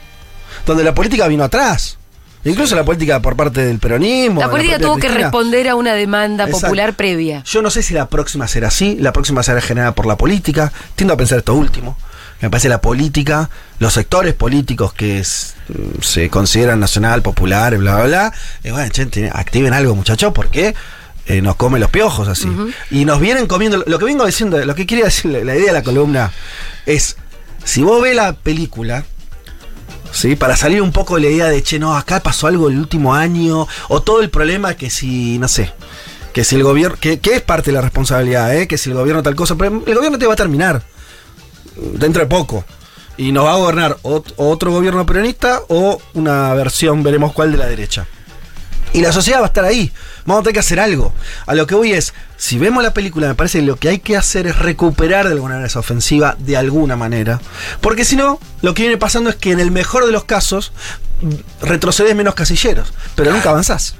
donde 0.65 0.83
la 0.83 0.93
política 0.93 1.27
vino 1.27 1.43
atrás. 1.43 1.97
Incluso 2.45 2.75
la 2.75 2.83
política 2.83 3.21
por 3.21 3.35
parte 3.35 3.63
del 3.65 3.79
peronismo. 3.79 4.41
La 4.41 4.49
política 4.49 4.77
tuvo 4.79 4.97
que 4.97 5.07
responder 5.07 5.69
a 5.69 5.75
una 5.75 5.93
demanda 5.93 6.43
Exacto. 6.43 6.67
popular 6.67 6.93
previa. 6.95 7.41
Yo 7.45 7.61
no 7.61 7.69
sé 7.69 7.81
si 7.83 7.93
la 7.93 8.09
próxima 8.09 8.47
será 8.47 8.67
así, 8.67 8.97
la 8.99 9.13
próxima 9.13 9.43
será 9.43 9.61
generada 9.61 9.95
por 9.95 10.05
la 10.05 10.17
política. 10.17 10.71
Tiendo 10.95 11.13
a 11.13 11.17
pensar 11.17 11.37
esto 11.39 11.53
último. 11.53 11.97
Me 12.41 12.49
parece 12.49 12.67
la 12.67 12.81
política, 12.81 13.49
los 13.79 13.93
sectores 13.93 14.33
políticos 14.33 14.93
que 14.93 15.19
es- 15.19 15.55
mm, 15.69 16.01
se 16.01 16.29
consideran 16.29 16.79
nacional, 16.81 17.21
popular, 17.21 17.77
bla, 17.77 17.95
bla, 17.95 18.05
bla. 18.05 18.33
eh, 18.65 18.71
bueno, 18.73 18.91
tiene- 19.09 19.29
activen 19.33 19.73
algo, 19.73 19.95
muchachos, 19.95 20.33
porque 20.35 20.75
eh, 21.25 21.41
nos 21.41 21.55
come 21.55 21.79
los 21.79 21.89
piojos 21.89 22.27
así. 22.27 22.49
Y 22.91 23.05
nos 23.05 23.21
vienen 23.21 23.47
comiendo. 23.47 23.81
Lo 23.87 23.97
que 23.97 24.03
vengo 24.03 24.25
diciendo, 24.25 24.57
lo 24.65 24.75
que 24.75 24.85
quería 24.85 25.05
decir, 25.05 25.31
la 25.31 25.41
la 25.45 25.55
idea 25.55 25.67
de 25.67 25.71
la 25.71 25.81
columna 25.83 26.33
es: 26.85 27.15
si 27.63 27.81
vos 27.81 28.01
ves 28.01 28.13
la 28.13 28.33
película, 28.33 29.05
¿sí? 30.13 30.37
Para 30.37 30.55
salir 30.55 30.81
un 30.81 30.93
poco 30.93 31.15
de 31.15 31.21
la 31.23 31.27
idea 31.27 31.45
de, 31.47 31.61
che, 31.61 31.77
no, 31.79 31.97
acá 31.97 32.21
pasó 32.21 32.47
algo 32.47 32.69
el 32.69 32.77
último 32.79 33.13
año, 33.13 33.67
o 33.89 34.01
todo 34.01 34.21
el 34.21 34.29
problema 34.29 34.75
que 34.75 34.89
si, 34.89 35.37
no 35.39 35.49
sé, 35.49 35.73
que 36.31 36.45
si 36.45 36.55
el 36.55 36.63
gobierno, 36.63 36.97
que, 36.99 37.19
es 37.21 37.41
parte 37.41 37.71
de 37.71 37.75
la 37.75 37.81
responsabilidad, 37.81 38.55
¿eh? 38.55 38.67
que 38.67 38.77
si 38.77 38.89
el 38.89 38.95
gobierno 38.95 39.21
tal 39.21 39.35
cosa, 39.35 39.55
pero 39.55 39.83
el 39.85 39.95
gobierno 39.95 40.17
te 40.17 40.25
va 40.27 40.33
a 40.33 40.37
terminar 40.37 40.81
dentro 41.75 42.21
de 42.21 42.27
poco. 42.29 42.63
Y 43.15 43.31
nos 43.31 43.45
va 43.45 43.53
a 43.53 43.57
gobernar 43.57 43.97
ot- 44.01 44.33
otro 44.37 44.71
gobierno 44.71 45.05
peronista 45.05 45.61
o 45.67 46.01
una 46.15 46.53
versión, 46.55 47.03
veremos 47.03 47.31
cuál, 47.33 47.51
de 47.51 47.59
la 47.59 47.67
derecha. 47.67 48.07
Y 48.93 49.01
la 49.01 49.11
sociedad 49.11 49.39
va 49.39 49.45
a 49.45 49.47
estar 49.47 49.65
ahí. 49.65 49.91
Vamos 50.25 50.41
a 50.41 50.43
tener 50.43 50.53
que 50.53 50.59
hacer 50.59 50.79
algo. 50.79 51.13
A 51.45 51.55
lo 51.55 51.67
que 51.67 51.75
voy 51.75 51.93
es, 51.93 52.13
si 52.37 52.57
vemos 52.57 52.83
la 52.83 52.93
película, 52.93 53.27
me 53.27 53.35
parece 53.35 53.59
que 53.59 53.65
lo 53.65 53.75
que 53.75 53.89
hay 53.89 53.99
que 53.99 54.15
hacer 54.15 54.47
es 54.47 54.57
recuperar 54.59 55.25
de 55.25 55.33
alguna 55.33 55.55
manera 55.55 55.67
esa 55.67 55.79
ofensiva, 55.79 56.35
de 56.39 56.57
alguna 56.57 56.95
manera. 56.95 57.41
Porque 57.81 58.05
si 58.05 58.15
no, 58.15 58.39
lo 58.61 58.73
que 58.73 58.83
viene 58.83 58.97
pasando 58.97 59.29
es 59.29 59.35
que 59.35 59.51
en 59.51 59.59
el 59.59 59.71
mejor 59.71 60.05
de 60.05 60.11
los 60.11 60.25
casos, 60.25 60.71
retrocedes 61.61 62.15
menos 62.15 62.35
casilleros, 62.35 62.93
pero 63.15 63.31
nunca 63.31 63.49
avanzás. 63.49 63.95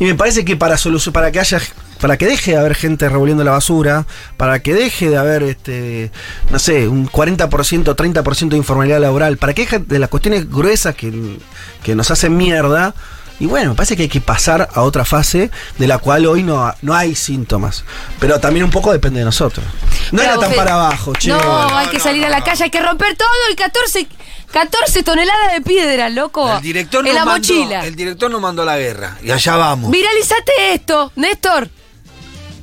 Y 0.00 0.04
me 0.04 0.14
parece 0.14 0.44
que 0.44 0.56
para 0.56 0.76
solucionar, 0.76 1.14
para 1.14 1.32
que 1.32 1.40
haya 1.40 1.60
para 2.00 2.16
que 2.16 2.26
deje 2.26 2.50
de 2.50 2.56
haber 2.56 2.74
gente 2.74 3.08
revolviendo 3.08 3.44
la 3.44 3.52
basura, 3.52 4.06
para 4.36 4.58
que 4.60 4.74
deje 4.74 5.08
de 5.08 5.16
haber 5.16 5.44
este 5.44 6.10
no 6.50 6.58
sé, 6.58 6.88
un 6.88 7.08
40%, 7.08 7.48
30% 7.48 8.48
de 8.48 8.56
informalidad 8.56 9.00
laboral, 9.00 9.36
para 9.36 9.54
que 9.54 9.62
deje 9.62 9.78
de 9.78 9.98
las 10.00 10.08
cuestiones 10.08 10.50
gruesas 10.50 10.96
que, 10.96 11.38
que 11.84 11.94
nos 11.94 12.10
hacen 12.10 12.36
mierda. 12.36 12.94
Y 13.42 13.46
bueno, 13.46 13.70
me 13.70 13.74
parece 13.74 13.96
que 13.96 14.04
hay 14.04 14.08
que 14.08 14.20
pasar 14.20 14.68
a 14.72 14.82
otra 14.82 15.04
fase 15.04 15.50
de 15.76 15.86
la 15.88 15.98
cual 15.98 16.26
hoy 16.26 16.44
no, 16.44 16.72
no 16.80 16.94
hay 16.94 17.16
síntomas. 17.16 17.82
Pero 18.20 18.38
también 18.38 18.62
un 18.64 18.70
poco 18.70 18.92
depende 18.92 19.18
de 19.18 19.24
nosotros. 19.24 19.66
No 20.12 20.18
Pero, 20.18 20.30
era 20.34 20.38
tan 20.40 20.50
Fe- 20.50 20.56
para 20.56 20.74
abajo, 20.74 21.12
che. 21.14 21.30
No, 21.30 21.76
hay 21.76 21.88
que 21.88 21.98
salir 21.98 22.24
a 22.24 22.28
la 22.28 22.44
calle, 22.44 22.62
hay 22.62 22.70
que 22.70 22.80
romper 22.80 23.16
todo 23.16 23.26
y 23.50 23.56
14, 23.56 24.06
14 24.52 25.02
toneladas 25.02 25.54
de 25.54 25.60
piedra, 25.60 26.08
loco. 26.08 26.54
El 26.58 26.62
director, 26.62 27.00
en 27.00 27.06
nos 27.06 27.14
la 27.16 27.24
mandó, 27.24 27.52
mochila. 27.52 27.84
el 27.84 27.96
director 27.96 28.30
nos 28.30 28.40
mandó 28.40 28.62
a 28.62 28.64
la 28.64 28.78
guerra. 28.78 29.18
Y 29.24 29.32
allá 29.32 29.56
vamos. 29.56 29.90
Viralizate 29.90 30.74
esto, 30.74 31.10
Néstor. 31.16 31.68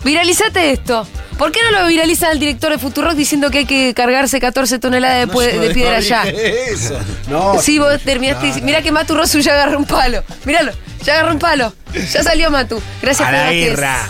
Viralizate 0.04 0.72
esto. 0.72 1.08
¿Por 1.38 1.52
qué 1.52 1.60
no 1.72 1.80
lo 1.82 1.88
viralizan 1.88 2.32
al 2.32 2.40
director 2.40 2.72
de 2.72 2.78
Futurock 2.80 3.14
diciendo 3.14 3.50
que 3.50 3.60
hay 3.60 3.66
que 3.66 3.94
cargarse 3.94 4.40
14 4.40 4.80
toneladas 4.80 5.20
de, 5.20 5.26
No, 5.28 5.34
pue- 5.34 5.54
yo 5.54 5.62
de 5.62 5.68
no 5.70 5.74
piedra 5.74 6.00
dije 6.00 6.14
allá? 6.16 6.30
Eso. 6.30 7.00
No, 7.30 7.62
Sí, 7.62 7.80
vos 7.80 8.00
terminaste. 8.04 8.46
diciendo- 8.48 8.66
Mira 8.66 8.82
que 8.82 8.92
Matu 8.92 9.16
Rosu 9.16 9.40
ya 9.40 9.54
agarró 9.54 9.78
un 9.78 9.86
palo. 9.86 10.24
Míralo, 10.46 10.72
ya 11.04 11.14
agarró 11.14 11.32
un 11.34 11.40
palo. 11.40 11.74
Ya 12.14 12.24
salió 12.24 12.52
Matu. 12.52 12.82
Gracias 13.02 13.28
A 13.28 13.32
por 13.32 13.40
la 13.40 13.52
guerra. 13.52 14.10